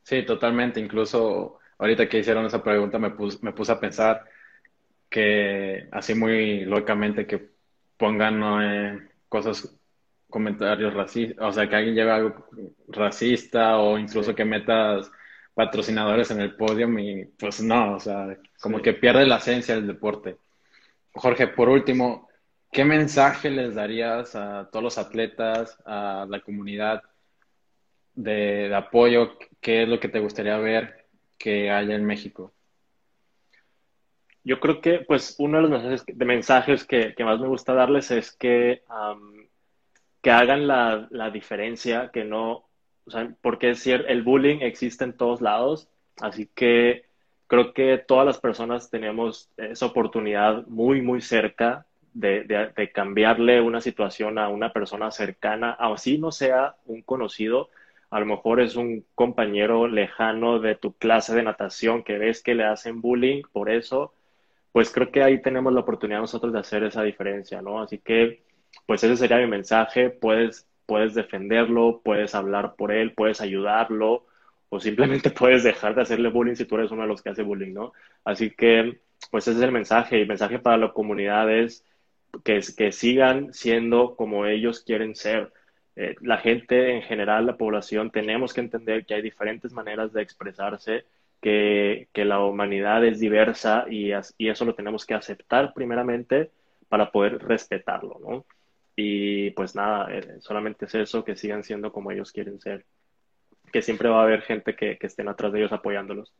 Sí, 0.04 0.24
totalmente. 0.24 0.80
Incluso 0.80 1.58
ahorita 1.80 2.08
que 2.08 2.20
hicieron 2.20 2.46
esa 2.46 2.64
pregunta 2.64 3.00
me, 3.00 3.10
me 3.42 3.54
puse 3.54 3.72
a 3.72 3.80
pensar 3.80 4.24
que 5.10 5.88
así 5.92 6.16
muy 6.16 6.66
lógicamente 6.66 7.26
que 7.26 7.50
pongan 7.98 8.42
eh, 8.64 9.10
cosas, 9.30 9.78
comentarios 10.30 10.94
racistas, 10.94 11.46
o 11.46 11.52
sea, 11.52 11.70
que 11.70 11.76
alguien 11.76 11.96
lleve 11.96 12.12
algo 12.12 12.48
racista 12.90 13.78
o 13.78 13.98
incluso 13.98 14.36
que 14.36 14.46
metas 14.46 15.10
patrocinadores 15.54 16.30
en 16.32 16.42
el 16.42 16.56
podio 16.56 16.88
y 17.00 17.26
pues 17.40 17.62
no, 17.62 17.96
o 17.96 18.00
sea, 18.00 18.38
como 18.62 18.82
que 18.82 18.94
pierde 18.94 19.26
la 19.26 19.38
esencia 19.38 19.76
del 19.76 19.88
deporte. 19.88 20.38
Jorge, 21.14 21.48
por 21.48 21.70
último, 21.70 22.28
¿Qué 22.72 22.84
mensaje 22.86 23.50
les 23.50 23.76
darías 23.76 24.36
a 24.36 24.70
todos 24.70 24.84
los 24.84 24.98
atletas, 24.98 25.78
a 25.86 26.26
la 26.30 26.42
comunidad 26.42 27.02
de, 28.14 28.74
apoyo? 28.76 29.38
¿Qué 29.62 29.84
es 29.84 29.90
lo 29.90 30.00
que 30.00 30.10
te 30.10 30.20
gustaría 30.20 30.58
ver 30.58 31.08
que 31.38 31.72
haya 31.72 31.96
en 31.96 32.06
México? 32.06 32.54
Yo 34.48 34.62
creo 34.62 34.80
que, 34.80 35.00
pues, 35.00 35.36
uno 35.40 35.58
de 35.58 35.64
los 35.64 35.72
mensajes, 35.72 36.06
de 36.08 36.26
mensajes 36.26 36.86
que, 36.86 37.14
más 37.20 37.38
me 37.38 37.50
gusta 37.50 37.74
darles 37.74 38.12
es 38.12 38.32
que, 38.32 38.82
que 40.22 40.32
hagan 40.32 40.68
la, 40.68 41.30
diferencia, 41.34 42.12
que 42.14 42.24
no, 42.24 42.70
o 43.06 43.12
sea, 43.12 43.30
porque 43.42 43.72
es 43.72 43.80
cierto, 43.80 44.08
el 44.08 44.24
bullying 44.24 44.60
existe 44.62 45.04
en 45.04 45.18
todos 45.18 45.42
lados, 45.42 45.90
así 46.22 46.50
que 46.56 47.04
creo 47.48 47.74
que 47.74 47.98
todas 47.98 48.26
las 48.26 48.40
personas 48.40 48.90
tenemos 48.90 49.52
esa 49.58 49.86
oportunidad 49.86 50.66
muy, 50.68 51.02
muy 51.02 51.20
cerca 51.20 51.86
de, 52.14 52.90
cambiarle 52.94 53.60
una 53.60 53.82
situación 53.82 54.40
a 54.40 54.48
una 54.48 54.72
persona 54.72 55.12
cercana, 55.12 55.72
así 55.72 56.20
no 56.20 56.32
sea 56.32 56.78
un 56.86 57.02
conocido, 57.02 57.68
a 58.12 58.22
lo 58.22 58.26
mejor 58.26 58.62
es 58.62 58.78
un 58.78 59.04
compañero 59.14 59.90
lejano 59.90 60.60
de 60.60 60.76
tu 60.76 60.94
clase 60.94 61.36
de 61.36 61.44
natación 61.44 62.02
que 62.02 62.18
ves 62.18 62.42
que 62.42 62.56
le 62.56 62.64
hacen 62.64 63.02
bullying 63.02 63.42
por 63.52 63.70
eso, 63.70 64.14
pues 64.72 64.92
creo 64.92 65.12
que 65.12 65.24
ahí 65.24 65.42
tenemos 65.42 65.74
la 65.74 65.82
oportunidad 65.82 66.20
nosotros 66.20 66.54
de 66.54 66.60
hacer 66.60 66.84
esa 66.84 67.04
diferencia, 67.04 67.62
¿no? 67.62 67.82
Así 67.82 68.00
que, 68.00 68.44
pues 68.86 69.04
ese 69.04 69.18
sería 69.18 69.38
mi 69.38 69.48
mensaje, 69.48 70.10
puedes, 70.10 70.68
puedes 70.86 71.14
defenderlo, 71.16 72.02
puedes 72.04 72.36
hablar 72.36 72.76
por 72.76 72.92
él, 72.92 73.14
puedes 73.14 73.42
ayudarlo, 73.42 74.26
o 74.70 74.80
simplemente 74.80 75.30
puedes 75.32 75.64
dejar 75.64 75.96
de 75.96 76.02
hacerle 76.02 76.30
bullying 76.30 76.56
si 76.56 76.66
tú 76.66 76.76
eres 76.76 76.92
uno 76.92 77.04
de 77.04 77.08
los 77.08 77.22
que 77.22 77.30
hace 77.30 77.44
bullying, 77.44 77.74
¿no? 77.74 77.94
Así 78.24 78.52
que, 78.52 79.00
pues 79.32 79.48
ese 79.48 79.58
es 79.58 79.64
el 79.64 79.72
mensaje, 79.72 80.18
y 80.18 80.22
el 80.22 80.28
mensaje 80.28 80.60
para 80.60 80.78
la 80.78 80.94
comunidad 80.94 81.52
es 81.52 81.86
que, 82.44 82.62
que 82.76 82.92
sigan 82.92 83.54
siendo 83.54 84.16
como 84.16 84.46
ellos 84.46 84.82
quieren 84.84 85.16
ser. 85.16 85.52
Eh, 85.96 86.16
la 86.22 86.38
gente 86.38 86.92
en 86.96 87.02
general, 87.02 87.48
la 87.48 87.58
población, 87.58 88.12
tenemos 88.12 88.54
que 88.54 88.62
entender 88.62 89.06
que 89.06 89.16
hay 89.16 89.22
diferentes 89.24 89.74
maneras 89.74 90.14
de 90.14 90.22
expresarse, 90.22 91.06
que, 91.42 92.10
que 92.14 92.26
la 92.26 92.40
humanidad 92.44 93.06
es 93.06 93.20
diversa 93.20 93.86
y, 93.90 94.12
y, 94.38 94.50
eso 94.50 94.66
lo 94.66 94.76
tenemos 94.76 95.06
que 95.06 95.14
aceptar 95.14 95.74
primeramente 95.74 96.52
para 96.90 97.12
poder 97.12 97.40
respetarlo, 97.40 98.20
¿no? 98.20 98.46
Y 98.96 99.52
pues 99.52 99.76
nada, 99.76 100.12
eh, 100.12 100.38
solamente 100.40 100.86
es 100.86 100.96
eso, 100.96 101.24
que 101.24 101.36
sigan 101.36 101.64
siendo 101.64 101.92
como 101.92 102.12
ellos 102.12 102.32
quieren 102.32 102.60
ser, 102.60 102.86
que 103.72 103.82
siempre 103.82 104.10
va 104.10 104.22
a 104.22 104.24
haber 104.24 104.42
gente 104.42 104.76
que, 104.76 104.98
que 104.98 105.08
estén 105.08 105.28
atrás 105.28 105.52
de 105.52 105.60
ellos 105.60 105.72
apoyándolos. 105.72 106.34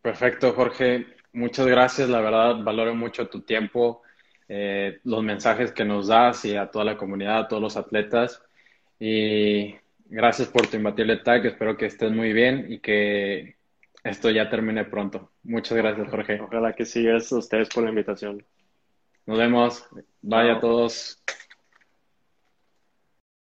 Perfecto, 0.00 0.52
Jorge. 0.54 1.06
Muchas 1.32 1.66
gracias. 1.66 2.08
La 2.08 2.20
verdad, 2.20 2.56
valoro 2.62 2.94
mucho 2.94 3.28
tu 3.28 3.42
tiempo. 3.42 4.02
Eh, 4.48 4.98
los 5.04 5.22
mensajes 5.22 5.72
que 5.72 5.84
nos 5.84 6.08
das 6.08 6.44
y 6.44 6.56
a 6.56 6.70
toda 6.70 6.84
la 6.84 6.96
comunidad, 6.96 7.38
a 7.38 7.48
todos 7.48 7.62
los 7.62 7.76
atletas. 7.76 8.42
Y 8.98 9.76
gracias 10.10 10.48
por 10.48 10.66
tu 10.66 10.76
imbatible 10.76 11.16
tag. 11.18 11.46
Espero 11.46 11.76
que 11.76 11.86
estés 11.86 12.10
muy 12.12 12.32
bien 12.32 12.66
y 12.70 12.80
que 12.80 13.56
esto 14.04 14.30
ya 14.30 14.50
termine 14.50 14.84
pronto. 14.84 15.32
Muchas 15.42 15.78
gracias, 15.78 16.08
Jorge. 16.08 16.40
Ojalá 16.40 16.74
que 16.74 16.84
sí. 16.84 17.02
Gracias 17.02 17.32
a 17.32 17.38
ustedes 17.38 17.68
por 17.68 17.84
la 17.84 17.90
invitación. 17.90 18.44
Nos 19.26 19.38
vemos. 19.38 19.86
Bye 20.20 20.50
a 20.50 20.60
todos. 20.60 21.22